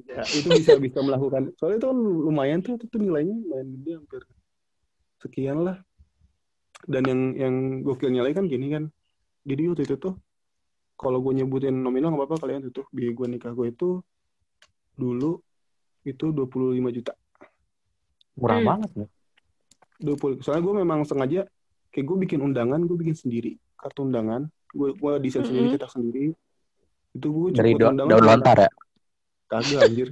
ya, 0.10 0.26
itu 0.26 0.50
bisa 0.50 0.82
bisa 0.82 1.00
melakukan. 1.06 1.54
Soalnya 1.62 1.78
itu 1.86 1.88
kan 1.94 2.00
lumayan 2.02 2.60
tuh 2.66 2.82
itu 2.82 2.98
nilainya 2.98 3.38
lumayan 3.38 3.68
gede 3.78 3.92
hampir 4.02 4.22
sekian 5.22 5.58
lah. 5.62 5.78
Dan 6.90 7.06
yang 7.06 7.22
yang 7.38 7.56
gokilnya 7.86 8.26
lagi 8.26 8.34
kan 8.42 8.50
gini 8.50 8.74
kan. 8.74 8.90
Jadi 9.46 9.62
waktu 9.70 9.84
itu 9.86 9.96
tuh 10.02 10.18
kalau 11.00 11.24
gue 11.24 11.34
nyebutin 11.34 11.72
nominal 11.74 12.12
nggak 12.12 12.28
apa-apa 12.28 12.44
kalian 12.44 12.68
tuh 12.68 12.84
biaya 12.90 13.16
gue 13.16 13.28
nikah 13.30 13.56
gue 13.56 13.72
itu 13.72 14.04
dulu 14.94 15.40
itu 16.04 16.26
25 16.28 16.52
juta 16.92 17.16
Murah 18.36 18.58
Hmm. 18.58 18.68
banget 18.68 18.92
ya. 18.98 19.08
20 20.02 20.40
soalnya 20.40 20.60
gue 20.62 20.76
memang 20.78 21.00
sengaja 21.04 21.48
kayak 21.90 22.06
gue 22.06 22.18
bikin 22.20 22.40
undangan 22.40 22.80
gue 22.80 22.96
bikin 22.96 23.16
sendiri 23.16 23.56
kartu 23.74 24.04
undangan 24.04 24.44
gue 24.70 24.92
gue 24.94 25.12
desain 25.20 25.42
sendiri 25.42 25.66
Mm-mm. 25.66 25.76
cetak 25.76 25.92
sendiri 25.92 26.36
itu 27.10 27.28
gue 27.28 27.48
Dari 27.52 27.72
buat 27.74 27.80
do- 27.80 27.90
undangan 27.96 28.12
daun 28.12 28.26
lontar 28.26 28.58
ya. 28.60 28.72
Kagak 29.50 29.82
anjir. 29.82 30.10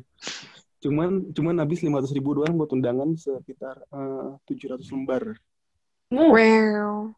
Cuman 0.78 1.10
cuman 1.30 1.56
habis 1.58 1.80
500 1.80 2.10
ribu 2.10 2.34
doang 2.34 2.56
buat 2.56 2.68
undangan 2.70 3.14
sekitar 3.14 3.86
eh, 3.86 4.30
700 4.50 4.82
lembar. 4.90 5.24
Wow. 6.10 7.14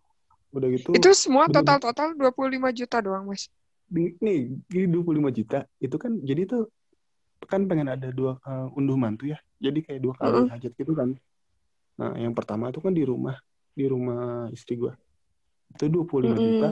Udah 0.51 0.67
gitu. 0.69 0.89
Itu 0.91 1.10
semua 1.13 1.45
bener- 1.45 1.63
total-total 1.63 2.12
25 2.13 2.36
juta 2.75 2.97
doang, 2.99 3.23
Mas. 3.23 3.47
Di- 3.95 4.15
nih, 4.25 4.38
ini 4.75 4.86
25 4.93 5.32
juta. 5.34 5.60
Itu 5.82 5.95
kan 6.04 6.12
jadi 6.30 6.41
tuh 6.45 6.63
kan 7.52 7.62
pengen 7.69 7.89
ada 7.95 8.08
dua 8.13 8.38
eh, 8.45 8.78
unduh 8.78 8.97
mantu 8.99 9.23
ya. 9.34 9.38
Jadi 9.60 9.80
kayak 9.86 9.99
dua 10.06 10.13
kali 10.15 10.34
Mm-mm. 10.39 10.52
hajat 10.54 10.71
gitu 10.80 10.93
kan. 10.95 11.10
Nah, 11.99 12.12
yang 12.15 12.34
pertama 12.38 12.71
itu 12.71 12.80
kan 12.80 12.93
di 12.95 13.04
rumah, 13.04 13.36
di 13.75 13.86
rumah 13.89 14.47
istri 14.56 14.80
gua. 14.80 14.93
Itu 15.75 15.86
25 15.91 16.38
juta. 16.39 16.69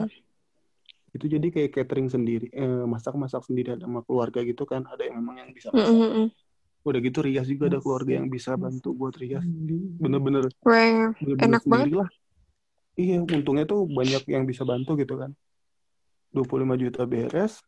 Itu 1.16 1.24
jadi 1.24 1.46
kayak 1.48 1.70
catering 1.72 2.08
sendiri, 2.12 2.46
eh, 2.52 2.84
masak-masak 2.84 3.42
sendiri 3.48 3.76
sama 3.80 4.00
keluarga 4.04 4.40
gitu 4.44 4.64
kan. 4.68 4.84
Ada 4.86 5.08
yang 5.08 5.20
memang 5.20 5.36
yang 5.42 5.50
bisa 5.56 5.68
masak. 5.72 5.92
Mm-mm. 5.92 6.26
Udah 6.86 7.00
gitu 7.04 7.18
rias 7.20 7.46
juga 7.50 7.68
ada 7.68 7.78
keluarga 7.82 8.12
yang 8.22 8.28
bisa 8.32 8.56
bantu 8.56 8.94
buat 8.96 9.14
rias. 9.20 9.44
Bener-bener 10.00 10.48
bener-bener 11.18 11.44
Enak 11.44 11.62
sendiri 11.64 11.92
lah. 11.96 12.08
Iya, 12.98 13.22
untungnya 13.22 13.64
tuh 13.66 13.86
banyak 13.86 14.22
yang 14.26 14.44
bisa 14.46 14.62
bantu 14.66 14.98
gitu 14.98 15.14
kan. 15.18 15.30
25 16.32 16.74
juta 16.78 17.02
beres. 17.08 17.60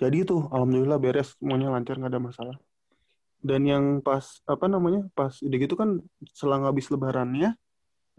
Jadi 0.00 0.24
itu 0.24 0.48
alhamdulillah 0.48 0.96
beres 0.96 1.36
semuanya 1.36 1.72
lancar 1.72 2.00
nggak 2.00 2.12
ada 2.12 2.22
masalah. 2.22 2.56
Dan 3.40 3.64
yang 3.64 3.84
pas 4.04 4.44
apa 4.44 4.68
namanya 4.68 5.08
pas 5.16 5.32
udah 5.40 5.58
gitu 5.60 5.74
kan 5.76 6.00
selang 6.36 6.68
habis 6.68 6.92
lebarannya 6.92 7.56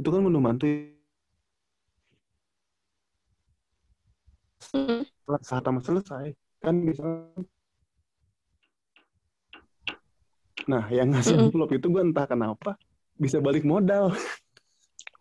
itu 0.02 0.10
kan 0.10 0.22
menu 0.22 0.42
mantu 0.42 0.66
Mm. 4.72 5.04
saat 5.42 5.66
tamat 5.66 5.84
selesai 5.84 6.32
kan 6.64 6.76
bisa 6.86 7.04
nah 10.70 10.86
yang 10.94 11.12
ngasih 11.12 11.36
Mm-mm. 11.36 11.50
envelope 11.50 11.74
itu 11.76 11.88
gue 11.90 12.02
entah 12.06 12.30
kenapa 12.30 12.78
bisa 13.18 13.42
balik 13.42 13.66
modal 13.66 14.14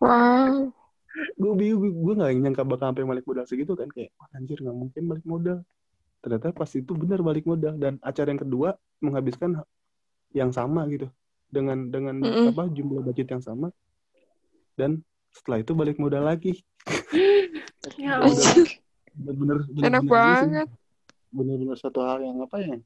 Wow. 0.01 0.73
Gue 1.11 1.51
bingung 1.59 1.91
gue 1.91 2.13
nggak 2.15 2.31
nyangka 2.39 2.63
bakal 2.63 2.91
sampai 2.93 3.03
balik 3.03 3.25
modal 3.27 3.43
segitu 3.43 3.75
kan 3.75 3.89
kayak 3.91 4.11
wah 4.15 4.31
anjir 4.33 4.57
nggak 4.59 4.77
mungkin 4.77 5.03
balik 5.07 5.25
modal 5.27 5.57
ternyata 6.21 6.53
pas 6.53 6.69
itu 6.71 6.91
benar 6.93 7.19
balik 7.19 7.43
modal 7.43 7.75
dan 7.75 7.97
acara 7.99 8.31
yang 8.31 8.41
kedua 8.41 8.69
menghabiskan 9.01 9.59
yang 10.31 10.53
sama 10.53 10.87
gitu 10.87 11.09
dengan 11.51 11.91
dengan 11.91 12.15
Mm-mm. 12.23 12.55
apa 12.55 12.71
jumlah 12.71 13.03
budget 13.03 13.27
yang 13.27 13.43
sama 13.43 13.73
dan 14.79 15.03
setelah 15.31 15.59
itu 15.59 15.71
balik 15.75 15.97
modal 15.99 16.23
lagi 16.23 16.61
Ya 17.97 18.21
Modal 18.21 18.29
Allah. 18.29 18.67
bener-bener 19.11 19.57
Enak 19.81 20.03
bener-bener 20.05 20.05
gitu 20.05 20.13
banget. 20.13 20.67
bener-bener 21.33 21.77
satu 21.77 21.99
hal 22.05 22.21
yang 22.21 22.37
apa 22.39 22.57
ya 22.61 22.77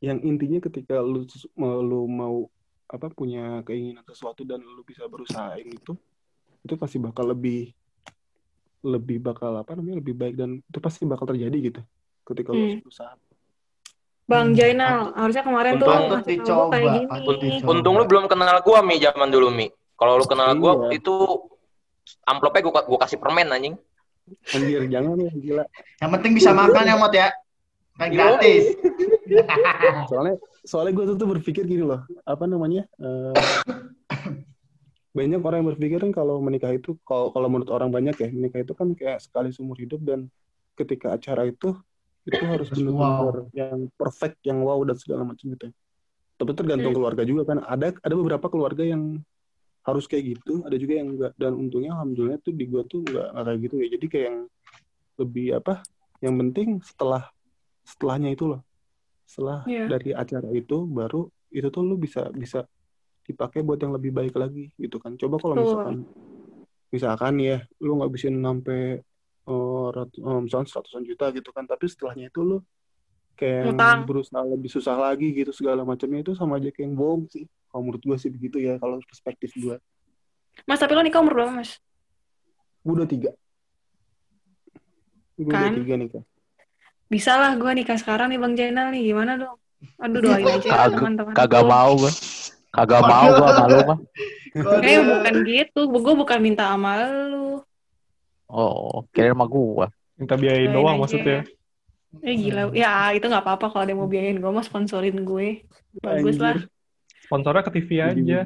yang 0.00 0.18
intinya 0.22 0.62
ketika 0.62 1.00
lu 1.00 1.26
lu 1.58 2.06
mau 2.06 2.46
apa 2.86 3.10
punya 3.10 3.64
keinginan 3.64 4.04
sesuatu 4.04 4.44
dan 4.46 4.62
lu 4.62 4.86
bisa 4.86 5.08
berusaha 5.10 5.58
itu 5.58 5.96
itu 6.64 6.74
pasti 6.74 6.96
bakal 6.96 7.28
lebih 7.28 7.70
lebih 8.82 9.16
bakal 9.20 9.52
apa 9.56 9.72
namanya 9.72 10.00
lebih 10.00 10.12
baik 10.12 10.34
dan 10.34 10.60
itu 10.60 10.78
pasti 10.78 11.04
bakal 11.04 11.24
terjadi 11.24 11.56
gitu 11.62 11.80
ketika 12.24 12.50
lu 12.50 12.60
Hmm. 12.60 12.80
berusaha 12.80 13.12
Bang 14.24 14.56
Jainal, 14.56 15.12
harusnya 15.12 15.44
kemarin 15.44 15.76
tuh 15.76 15.84
Untung 15.84 16.08
gue 16.08 16.20
dicoba, 16.24 16.72
kayak 16.72 16.84
gini. 16.96 17.04
dicoba. 17.44 17.68
Untung 17.68 17.94
lu 17.94 18.04
belum 18.08 18.24
kenal 18.24 18.56
gua 18.64 18.80
Mi 18.80 18.96
zaman 18.96 19.28
dulu 19.28 19.52
Mi. 19.52 19.68
Kalau 19.94 20.16
lu 20.16 20.24
kenal 20.24 20.48
gua 20.56 20.88
Iya. 20.88 20.96
itu 20.96 21.12
amplopnya 22.24 22.64
gua 22.64 22.88
gua 22.88 22.98
kasih 23.04 23.20
permen 23.20 23.52
anjing. 23.52 23.76
anjir 24.48 24.80
jangan 24.88 25.20
ya 25.20 25.28
gila 25.28 25.64
Yang 26.00 26.10
penting 26.16 26.32
bisa 26.32 26.50
makan 26.50 26.82
ya, 26.82 26.96
Mot 26.96 27.12
ya. 27.12 27.28
Kan 27.94 28.08
gratis. 28.10 28.64
soalnya 30.08 30.34
soalnya 30.62 30.92
gue 30.94 31.04
tuh, 31.04 31.16
tuh 31.16 31.28
berpikir 31.28 31.62
gini 31.62 31.84
loh 31.84 32.00
apa 32.24 32.44
namanya 32.44 32.88
eh, 32.96 33.36
banyak 35.14 35.40
orang 35.40 35.62
yang 35.62 35.68
berpikir 35.72 35.98
kan 36.02 36.10
kalau 36.10 36.42
menikah 36.42 36.74
itu 36.74 36.98
kalau 37.06 37.30
kalau 37.30 37.46
menurut 37.46 37.70
orang 37.70 37.88
banyak 37.94 38.18
ya 38.18 38.28
menikah 38.34 38.66
itu 38.66 38.74
kan 38.74 38.90
kayak 38.98 39.22
sekali 39.22 39.54
seumur 39.54 39.78
hidup 39.78 40.02
dan 40.02 40.26
ketika 40.74 41.14
acara 41.14 41.46
itu 41.46 41.78
itu 42.26 42.42
harus 42.42 42.66
benar-benar 42.74 43.46
yang 43.54 43.86
perfect 43.94 44.42
yang 44.42 44.58
wow 44.66 44.82
dan 44.82 44.98
segala 44.98 45.22
macam 45.22 45.54
gitu 45.54 45.70
tapi 46.34 46.50
tergantung 46.50 46.90
Hmm. 46.90 46.98
keluarga 46.98 47.22
juga 47.22 47.42
kan. 47.46 47.62
Ada 47.62 47.94
ada 48.02 48.14
beberapa 48.18 48.50
keluarga 48.50 48.82
yang 48.82 49.22
harus 49.86 50.10
kayak 50.10 50.34
gitu 50.34 50.66
ada 50.66 50.74
juga 50.74 50.98
yang 50.98 51.14
enggak. 51.14 51.32
Dan 51.38 51.54
untungnya 51.54 51.94
alhamdulillah 51.94 52.42
tuh 52.42 52.50
di 52.50 52.66
gua 52.66 52.82
tuh 52.90 53.06
enggak, 53.06 53.28
enggak 53.30 53.44
kayak 53.46 53.60
gitu 53.62 53.74
ya. 53.78 53.86
Jadi 53.94 54.06
kayak 54.10 54.26
yang 54.26 54.38
lebih 55.14 55.46
apa 55.62 55.74
yang 56.18 56.34
penting 56.42 56.68
setelah 56.82 57.30
setelahnya 57.86 58.34
itu 58.34 58.44
loh. 58.50 58.60
Setelah 59.30 59.62
Iya. 59.70 59.86
dari 59.94 60.10
acara 60.10 60.48
itu 60.50 60.76
baru 60.90 61.30
itu 61.54 61.68
tuh 61.70 61.82
lu 61.86 61.94
bisa 61.94 62.26
bisa 62.34 62.66
dipakai 63.24 63.64
buat 63.64 63.80
yang 63.80 63.96
lebih 63.96 64.12
baik 64.12 64.34
lagi 64.36 64.68
gitu 64.76 65.00
kan 65.00 65.16
coba 65.16 65.40
kalau 65.40 65.54
misalkan 65.56 66.04
misalkan 66.92 67.34
ya 67.40 67.58
lu 67.80 67.98
nggak 67.98 68.12
bisa 68.12 68.28
sampai 68.30 69.00
oh, 69.48 69.88
rat- 69.90 70.20
oh, 70.20 70.40
misalkan 70.44 70.68
seratusan 70.68 71.02
juta 71.08 71.32
gitu 71.32 71.50
kan 71.50 71.64
tapi 71.64 71.88
setelahnya 71.88 72.28
itu 72.28 72.40
lu 72.44 72.58
kayak 73.34 73.74
Ngutang. 73.74 73.98
berusaha 74.06 74.44
lebih 74.46 74.70
susah 74.70 74.94
lagi 74.94 75.34
gitu 75.34 75.50
segala 75.50 75.82
macamnya 75.82 76.22
itu 76.22 76.32
sama 76.38 76.60
aja 76.60 76.70
kayak 76.70 76.86
yang 76.86 76.94
bohong 76.94 77.26
sih 77.32 77.48
kalau 77.72 77.82
menurut 77.90 78.02
gue 78.04 78.16
sih 78.20 78.30
begitu 78.30 78.62
ya 78.62 78.78
kalau 78.78 79.00
perspektif 79.02 79.50
gue 79.58 79.76
Mas, 80.70 80.78
tapi 80.78 80.94
lo 80.94 81.02
nikah 81.02 81.18
umur 81.18 81.34
berapa, 81.34 81.50
Mas? 81.50 81.82
gue 82.86 82.92
udah 82.94 83.08
tiga 83.10 83.30
gue 85.34 85.50
udah 85.50 85.66
Kan? 85.66 85.74
tiga 85.82 85.94
nih 85.98 86.08
kan 86.14 86.22
Bisa 87.04 87.36
lah 87.36 87.52
gue 87.58 87.70
nikah 87.74 87.98
sekarang 88.00 88.32
nih 88.32 88.40
Bang 88.40 88.54
Jainal 88.56 88.88
nih. 88.90 89.12
Gimana 89.12 89.36
dong? 89.38 89.58
Aduh 90.00 90.24
doain 90.24 90.46
aja 90.46 90.70
Kagak 90.72 90.98
teman-teman. 90.98 91.34
kagak 91.36 91.62
mau 91.68 91.92
gua. 92.00 92.10
Kagak 92.74 93.02
mau 93.06 93.28
gua 93.38 93.50
malu 93.62 93.78
mah. 93.86 93.98
Eh 94.82 94.98
bukan 94.98 95.34
gitu. 95.46 95.80
Gue 95.86 96.14
bukan 96.18 96.38
minta 96.42 96.74
amal 96.74 97.00
lu. 97.30 97.48
Oh, 98.50 99.06
kira 99.14 99.30
sama 99.30 99.46
gua. 99.46 99.86
Minta 100.18 100.34
biayain 100.34 100.70
doang 100.74 100.98
aja. 100.98 101.02
maksudnya. 101.06 101.38
Eh 102.22 102.34
gila. 102.34 102.70
Ya 102.74 103.14
itu 103.14 103.26
nggak 103.26 103.42
apa-apa 103.46 103.70
kalau 103.70 103.82
ada 103.86 103.90
yang 103.94 104.02
mau 104.02 104.10
biayain 104.10 104.38
gue 104.38 104.50
mah 104.50 104.66
sponsorin 104.66 105.22
gue. 105.22 105.62
Bagus 106.02 106.38
lah. 106.38 106.58
Sponsornya 107.26 107.62
ke 107.62 107.70
TV 107.78 107.90
aja. 108.02 108.40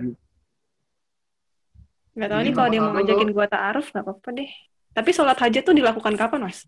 Gak 2.18 2.28
tau 2.34 2.40
nih 2.42 2.50
kalau 2.50 2.68
dia 2.68 2.80
mau 2.82 2.92
ngajakin 2.98 3.30
gue 3.30 3.46
ta'aruf 3.46 3.86
gak 3.94 4.02
apa-apa 4.02 4.28
deh. 4.34 4.50
Tapi 4.90 5.10
sholat 5.14 5.38
hajat 5.38 5.62
tuh 5.62 5.70
dilakukan 5.70 6.18
kapan, 6.18 6.50
Mas? 6.50 6.66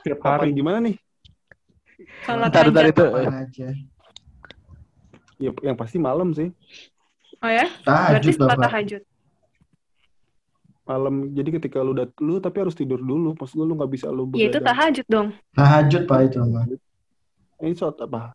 Tiap 0.00 0.20
hari. 0.24 0.56
gimana 0.56 0.80
nih 0.80 0.96
Sholat 2.24 2.48
hajat. 2.56 2.88
itu. 2.88 3.06
Ya 5.42 5.50
yang 5.60 5.74
pasti 5.74 5.98
malam 5.98 6.30
sih 6.30 6.54
Oh 7.38 7.50
ya? 7.50 7.66
Berarti 7.82 8.30
Tahajud, 8.30 8.32
sholat 8.32 8.48
Bapak. 8.54 8.64
tahajud. 8.70 9.02
malam 10.82 11.30
jadi 11.30 11.48
ketika 11.56 11.78
lu 11.78 11.90
udah 11.92 12.10
lu 12.18 12.38
tapi 12.38 12.58
harus 12.58 12.74
tidur 12.74 12.98
dulu 12.98 13.34
pas 13.34 13.46
lu 13.50 13.70
nggak 13.70 13.86
bisa 13.88 14.06
lu 14.06 14.26
Ya 14.32 14.46
itu 14.46 14.58
tahajud 14.60 15.06
dong. 15.06 15.28
Tahajud, 15.52 16.02
Pak, 16.04 16.18
itu, 16.24 16.38
mah. 16.40 16.66
ini 17.58 17.72
sholat 17.72 17.98
apa 18.00 18.34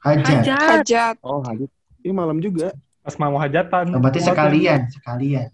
Hajat. 0.00 0.42
Hajat. 0.42 0.58
Hajat. 0.80 1.14
oh 1.20 1.42
hadit 1.42 1.70
ini 2.00 2.10
malam 2.10 2.38
juga 2.38 2.72
Pas 3.00 3.16
mau 3.16 3.32
hajatan. 3.34 3.90
Oh, 3.90 3.98
berarti 3.98 4.20
sekalian, 4.20 4.80
sekalian. 4.88 5.48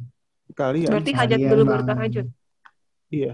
kalian 0.53 0.89
Berarti 0.89 1.13
hajat 1.13 1.37
Sekalian, 1.37 1.51
dulu 1.53 1.63
baru 1.65 1.83
tahajud. 1.85 2.27
iya 3.09 3.33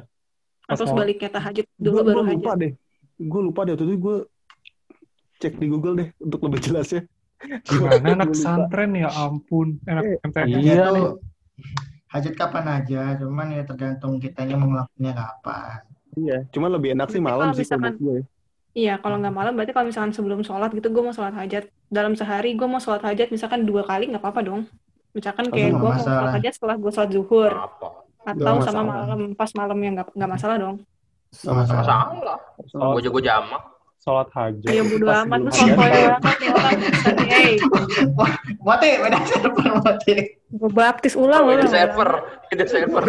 Atau 0.63 0.69
Pas 0.69 0.79
mau- 0.81 0.91
sebaliknya 0.93 1.29
tahajud 1.33 1.65
dulu 1.77 1.91
gue 1.93 2.03
baru 2.05 2.21
lupa 2.25 2.31
hajat. 2.51 2.61
deh 2.61 2.73
gue 3.19 3.41
lupa 3.43 3.61
deh 3.63 3.73
waktu 3.73 3.85
itu 3.85 3.97
gue 3.97 4.17
cek 5.39 5.55
di 5.55 5.67
Google 5.67 5.95
deh 5.97 6.09
untuk 6.19 6.39
lebih 6.41 6.61
jelasnya 6.61 7.03
Gimana 7.65 8.09
anak 8.15 8.29
pesantren 8.31 8.91
ya 8.95 9.09
ampun. 9.11 9.79
Enak 9.83 10.03
Eh, 10.05 10.17
MTS. 10.23 10.47
Iya 10.49 10.87
Hajat 12.13 12.35
kapan 12.37 12.67
aja, 12.69 13.17
cuman 13.17 13.57
ya 13.57 13.65
tergantung 13.65 14.21
kitanya 14.21 14.55
mau 14.55 14.69
ngelakuinnya 14.69 15.13
kapan. 15.13 15.81
iya 16.13 16.45
cuma 16.53 16.69
lebih 16.69 16.93
enak 16.93 17.09
sih 17.09 17.25
malam 17.25 17.57
sih 17.57 17.65
kalau 17.65 17.89
gue 17.97 18.21
Iya, 18.73 19.01
kalau 19.01 19.17
nggak 19.17 19.33
malam 19.33 19.53
berarti 19.53 19.73
kalau 19.73 19.89
misalkan 19.89 20.13
sebelum 20.13 20.41
sholat 20.41 20.69
gitu 20.73 20.89
gue 20.89 21.01
mau 21.01 21.13
sholat 21.13 21.33
hajat 21.33 21.69
dalam 21.89 22.13
sehari 22.13 22.53
gue 22.53 22.65
mau 22.65 22.77
sholat 22.77 23.01
hajat 23.01 23.29
misalkan 23.29 23.65
dua 23.65 23.81
kali 23.83 24.13
nggak 24.13 24.21
apa-apa 24.21 24.41
dong. 24.45 24.69
Misalkan 25.13 25.49
kayak 25.49 25.73
gue 25.73 25.81
mau 25.83 25.97
sholat 25.97 26.37
hajat 26.37 26.53
setelah 26.53 26.77
gue 26.77 26.89
sholat 26.89 27.11
zuhur 27.11 27.49
Apa? 27.49 28.05
atau 28.23 28.55
sama 28.61 28.81
masalah. 28.85 28.85
malam 29.09 29.21
pas 29.33 29.51
malam 29.57 29.79
yang 29.81 29.93
nggak 29.97 30.09
nggak 30.13 30.31
masalah 30.31 30.57
dong. 30.57 30.77
Salah. 31.33 31.65
Sholat, 31.65 32.93
Gua 32.93 33.01
jago 33.01 33.21
jamak. 33.21 33.63
Sholat 34.03 34.29
hajat. 34.35 34.67
Ayo 34.67 34.83
bodo 34.91 35.07
Pas 35.07 35.23
amat 35.23 35.39
lu 35.39 35.51
hajatan. 35.55 35.79
banget 35.79 36.51
orang. 36.51 36.79
Hey, 37.23 37.51
Mati, 38.63 38.91
beda 38.99 39.19
server 39.31 39.67
mati. 39.79 40.15
gue 40.53 40.71
baptis 40.75 41.15
ulang 41.15 41.47
Beda 41.47 41.67
server, 41.71 42.11
beda 42.51 42.65
server. 42.67 43.05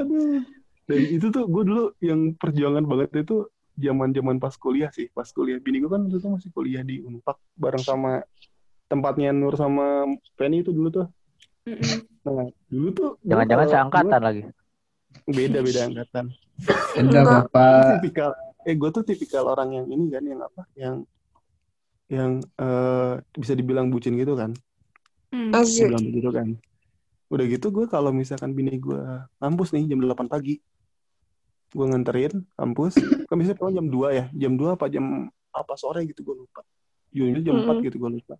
Aduh. 0.00 0.40
Dan 0.84 1.00
itu 1.00 1.26
tuh 1.32 1.44
gue 1.48 1.62
dulu 1.64 1.84
yang 2.04 2.36
perjuangan 2.36 2.84
banget 2.84 3.24
itu 3.24 3.48
zaman-zaman 3.76 4.36
pas 4.40 4.56
kuliah 4.56 4.88
sih. 4.92 5.08
Pas 5.12 5.28
kuliah. 5.28 5.60
Bini 5.60 5.84
gue 5.84 5.88
kan 5.92 6.08
waktu 6.08 6.20
itu 6.20 6.28
masih 6.28 6.50
kuliah 6.52 6.82
di 6.84 7.04
Unpak 7.04 7.36
bareng 7.60 7.84
sama 7.84 8.24
tempatnya 8.88 9.32
Nur 9.32 9.56
sama 9.56 10.08
Penny 10.36 10.64
itu 10.64 10.72
dulu 10.72 10.88
tuh. 10.92 11.06
Nah, 12.24 12.48
dulu 12.68 12.88
tuh 12.92 13.10
Jangan-jangan 13.24 13.66
seangkatan 13.68 14.20
lagi. 14.20 14.42
Gua- 15.22 15.34
Beda-beda 15.34 15.80
angkatan. 15.84 16.26
Gua 17.04 17.22
Bapak. 17.46 17.98
tipikal 17.98 18.30
eh 18.64 18.74
gue 18.74 18.90
tuh 18.90 19.04
tipikal 19.04 19.44
orang 19.44 19.74
yang 19.74 19.86
ini 19.86 20.08
kan 20.08 20.22
yang 20.22 20.40
apa? 20.40 20.62
Yang 20.72 20.96
yang 22.06 22.32
eh, 22.56 23.12
bisa 23.32 23.52
dibilang 23.52 23.88
bucin 23.88 24.14
gitu 24.14 24.34
kan. 24.34 24.52
Hmm. 25.28 25.50
Dibilang 25.52 26.04
begitu 26.04 26.30
kan. 26.30 26.48
Udah 27.28 27.44
gitu 27.44 27.66
gue 27.68 27.86
kalau 27.86 28.10
misalkan 28.10 28.52
bini 28.52 28.78
gue 28.78 29.00
kampus 29.36 29.72
nih 29.72 29.88
jam 29.88 29.98
8 29.98 30.28
pagi. 30.28 30.60
Gue 31.70 31.86
nganterin 31.88 32.46
kampus. 32.54 32.94
Kan 33.26 33.34
biasanya 33.34 33.58
pulang 33.58 33.74
jam 33.74 33.86
2 33.88 34.08
ya. 34.12 34.24
Jam 34.32 34.54
2 34.54 34.76
apa 34.76 34.86
jam 34.86 35.26
apa 35.50 35.74
sore 35.74 36.06
gitu 36.06 36.22
gue 36.22 36.36
lupa. 36.40 36.62
Jujur 37.10 37.40
jam 37.40 37.56
4 37.58 37.66
Mm-mm. 37.66 37.84
gitu 37.84 37.96
gue 37.98 38.10
lupa. 38.14 38.34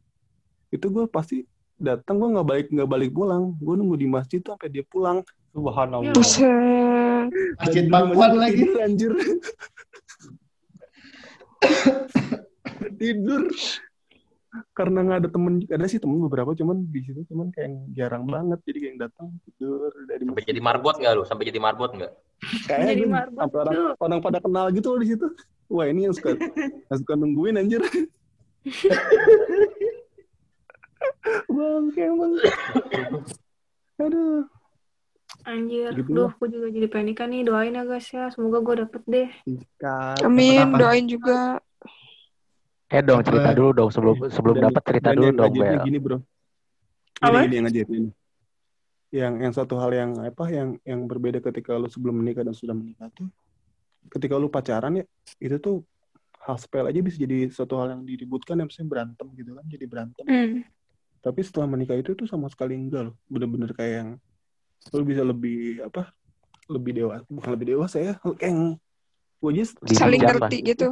Itu 0.70 0.86
gue 0.88 1.04
pasti 1.06 1.42
datang 1.80 2.20
gue 2.22 2.28
nggak 2.38 2.46
balik 2.46 2.66
nggak 2.70 2.90
balik 2.90 3.10
pulang. 3.14 3.54
Gue 3.58 3.74
nunggu 3.78 3.96
di 3.98 4.06
masjid 4.08 4.40
tuh 4.40 4.54
sampai 4.54 4.70
dia 4.70 4.84
pulang. 4.86 5.22
Subhanallah. 5.54 6.12
Buset. 6.14 7.28
Masjid 7.62 7.84
masjid 7.90 8.34
lagi. 8.34 8.62
Tidur, 8.62 8.78
anjir. 8.82 9.12
tidur. 13.00 13.42
karena 14.70 15.02
nggak 15.02 15.18
ada 15.18 15.28
temen 15.34 15.66
ada 15.66 15.82
sih 15.90 15.98
temen 15.98 16.22
beberapa 16.22 16.54
cuman 16.54 16.86
di 16.86 17.02
situ 17.02 17.26
cuman 17.26 17.50
kayak 17.50 17.66
yang 17.66 17.76
jarang 17.90 18.22
banget 18.22 18.62
jadi 18.62 18.78
kayak 18.78 18.90
yang 18.94 19.00
datang 19.02 19.26
tidur 19.42 19.90
dari 20.06 20.22
Sampai 20.22 20.30
masjid. 20.30 20.50
jadi 20.54 20.60
marbot 20.62 20.94
nggak 20.94 21.12
lu? 21.18 21.22
Sampai 21.26 21.44
jadi 21.50 21.58
marbot 21.58 21.90
nggak? 21.90 22.12
Kayaknya 22.70 22.94
Jadi 22.94 23.04
marbot 23.10 23.40
Sampai 23.42 23.58
orang, 23.66 23.98
orang 23.98 24.20
pada 24.22 24.38
kenal 24.38 24.70
gitu 24.70 24.94
loh 24.94 25.02
di 25.02 25.10
situ 25.10 25.26
wah 25.74 25.90
ini 25.90 26.06
yang 26.06 26.14
suka 26.14 26.38
yang 26.90 26.98
suka 27.02 27.14
nungguin 27.18 27.58
anjir 27.58 27.82
bang 31.48 31.84
kayak 31.92 32.12
bang 32.14 32.32
aduh 34.00 34.44
Anjir, 35.44 35.92
Gitu 35.92 36.08
duh, 36.14 36.30
gue 36.40 36.48
juga 36.56 36.72
jadi 36.72 36.88
panikan 36.88 37.28
nih. 37.28 37.44
Doain 37.44 37.74
ya 37.76 37.84
guys 37.84 38.08
ya, 38.08 38.32
semoga 38.32 38.64
gue 38.64 38.86
dapet 38.86 39.02
deh. 39.04 39.28
Amin, 40.24 40.72
doain 40.72 41.04
juga. 41.04 41.60
Eh 42.88 43.02
dong 43.02 43.20
cerita 43.26 43.50
dulu 43.50 43.70
dong 43.74 43.90
sebelum 43.90 44.16
sebelum 44.30 44.56
dapat 44.70 44.82
cerita 44.86 45.10
dan 45.10 45.16
dulu 45.18 45.26
yang 45.26 45.36
dong 45.36 45.52
Bel. 45.58 45.82
gini 45.82 45.98
bro 45.98 46.18
gini 47.18 47.36
gini 47.42 47.54
yang 47.58 47.66
ajaibnya 47.66 47.98
ini 47.98 48.10
yang 49.10 49.34
yang 49.42 49.52
satu 49.54 49.74
hal 49.82 49.90
yang 49.90 50.10
apa 50.22 50.44
yang 50.52 50.68
yang 50.86 51.00
berbeda 51.10 51.42
ketika 51.42 51.74
lu 51.74 51.90
sebelum 51.90 52.22
menikah 52.22 52.46
dan 52.46 52.54
sudah 52.54 52.70
menikah 52.70 53.10
tuh 53.10 53.26
ketika 54.14 54.38
lu 54.38 54.46
pacaran 54.46 55.02
ya 55.02 55.04
itu 55.42 55.56
tuh 55.58 55.82
hal 56.44 56.54
sepele 56.60 56.94
aja 56.94 57.00
bisa 57.02 57.18
jadi 57.18 57.50
suatu 57.50 57.74
hal 57.82 57.98
yang 57.98 58.02
diributkan 58.06 58.62
yang 58.62 58.68
misalnya 58.70 58.90
berantem 58.90 59.26
gitu 59.34 59.50
kan 59.58 59.64
jadi 59.66 59.84
berantem 59.90 60.24
Hmm. 60.28 60.62
Tapi 61.24 61.40
setelah 61.40 61.64
menikah 61.64 61.96
itu 61.96 62.12
tuh 62.12 62.28
sama 62.28 62.52
sekali 62.52 62.76
enggak 62.76 63.08
loh 63.08 63.14
bener-bener 63.32 63.72
kayak 63.72 63.94
yang 64.04 64.10
lu 64.92 65.02
bisa 65.08 65.24
lebih 65.24 65.80
apa 65.80 66.12
lebih 66.68 66.92
dewasa 67.00 67.24
bukan 67.32 67.50
lebih 67.56 67.66
dewasa 67.72 67.96
ya 67.96 68.14
kayak 68.38 68.52
yang 68.52 68.60
gue 69.40 69.50
aja 69.52 69.64
Saling 69.88 70.20
ngerti 70.24 70.56
gitu. 70.64 70.88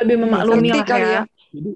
Lebih 0.00 0.16
memaklumi 0.24 0.68
lah 0.72 0.84
kali 0.84 1.04
ya. 1.04 1.12
ya. 1.12 1.22
jadi 1.52 1.70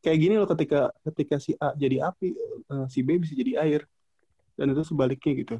kayak 0.00 0.18
gini 0.20 0.34
loh 0.40 0.48
ketika 0.48 0.80
ketika 1.12 1.36
si 1.36 1.52
A 1.60 1.76
jadi 1.76 2.08
api 2.08 2.32
eh, 2.68 2.86
si 2.88 3.04
B 3.04 3.20
bisa 3.20 3.36
jadi 3.36 3.60
air 3.60 3.84
dan 4.56 4.72
itu 4.72 4.80
sebaliknya 4.84 5.32
gitu 5.44 5.56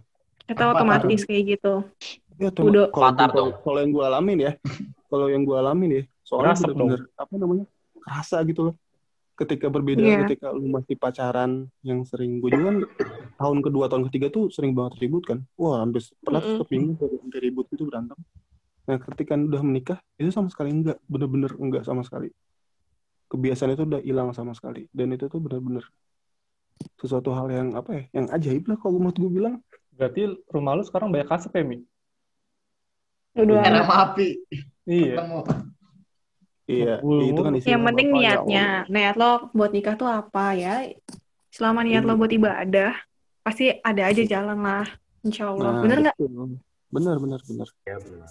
Kita 0.49 0.73
Apa 0.73 0.81
otomatis 0.81 1.23
kayak 1.29 1.45
gitu. 1.57 1.85
ya 2.41 2.49
tuh 2.49 2.73
Udah. 2.73 2.89
kalau 2.93 3.53
kalau- 3.61 3.81
yang 3.85 3.93
gue 3.93 4.05
alamin 4.05 4.39
ya 4.49 4.53
kalau 5.13 5.29
yang 5.29 5.45
gue 5.45 5.57
alamin 5.57 5.91
ya 5.93 6.03
soalnya 6.25 6.57
bener-bener 6.57 7.01
apa 7.17 7.33
namanya 7.37 7.65
kerasa 8.01 8.41
gitu 8.49 8.73
loh 8.73 8.75
ketika 9.41 9.73
berbeda 9.73 10.05
Iya. 10.05 10.29
ketika 10.29 10.53
lu 10.53 10.69
masih 10.69 11.01
pacaran 11.01 11.73
yang 11.81 12.05
sering 12.05 12.45
gue 12.45 12.53
juga 12.53 12.69
kan 12.69 12.77
tahun 13.41 13.59
kedua 13.65 13.89
tahun 13.89 14.05
ketiga 14.13 14.29
tuh 14.29 14.53
sering 14.53 14.77
banget 14.77 15.01
ribut 15.01 15.25
kan 15.25 15.41
wah 15.57 15.81
hampir 15.81 16.05
pernah 16.21 16.45
Mm-mm. 16.45 16.61
setiap 16.61 16.69
minggu 16.69 16.93
sampai 17.01 17.41
ribut 17.41 17.67
itu 17.73 17.83
berantem 17.89 18.19
nah 18.85 18.97
ketika 19.01 19.33
udah 19.41 19.63
menikah 19.65 19.99
itu 20.21 20.29
sama 20.29 20.53
sekali 20.53 20.69
enggak 20.77 20.99
bener-bener 21.09 21.53
enggak 21.57 21.83
sama 21.89 22.05
sekali 22.05 22.29
kebiasaan 23.33 23.73
itu 23.73 23.83
udah 23.89 24.01
hilang 24.05 24.29
sama 24.37 24.53
sekali 24.53 24.85
dan 24.93 25.17
itu 25.17 25.25
tuh 25.27 25.41
bener-bener 25.41 25.89
sesuatu 27.01 27.33
hal 27.33 27.49
yang 27.49 27.69
apa 27.73 27.91
ya 27.97 28.03
yang 28.13 28.27
ajaib 28.33 28.69
lah 28.69 28.77
kalau 28.77 29.01
menurut 29.01 29.17
gue 29.17 29.33
bilang 29.33 29.57
Berarti 30.01 30.33
rumah 30.49 30.81
lu 30.81 30.81
sekarang 30.81 31.13
banyak 31.13 31.29
asap 31.29 31.61
ya, 31.61 31.65
Mi? 31.69 31.79
Udah. 33.37 33.85
Api. 33.85 34.41
Iya. 34.89 35.21
Ketemu. 35.21 35.39
Iya 36.71 36.95
Bulu- 37.01 37.27
itu 37.27 37.41
kan 37.41 37.53
Yang 37.57 37.83
penting 37.85 38.09
ya 38.09 38.17
niatnya. 38.17 38.65
Niat 38.87 39.15
lo 39.15 39.33
buat 39.51 39.71
nikah 39.71 39.95
tuh 39.95 40.07
apa 40.07 40.45
ya? 40.55 40.75
Selama 41.51 41.83
niat 41.83 42.03
lo 42.03 42.15
Iya. 42.15 42.21
buat 42.21 42.33
ibadah, 42.33 42.93
pasti 43.43 43.75
ada 43.75 44.03
aja 44.05 44.23
jalan 44.23 44.59
lah. 44.59 44.87
Insya 45.21 45.51
Allah. 45.51 45.71
Nah, 45.73 45.83
Bener 45.83 45.99
nggak? 46.01 46.17
Bener, 46.91 47.17
bener, 47.19 47.41
bener. 47.45 47.69
Ya 47.85 47.97
benar. 47.99 48.29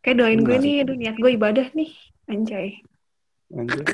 Kayak 0.00 0.16
doain 0.18 0.40
gue 0.40 0.50
Benar. 0.50 0.64
nih, 0.64 0.74
aduh 0.82 0.96
niat 0.96 1.16
gue 1.16 1.30
ibadah 1.30 1.66
nih. 1.72 1.90
Anjay. 2.26 2.68
Anjir. 3.50 3.84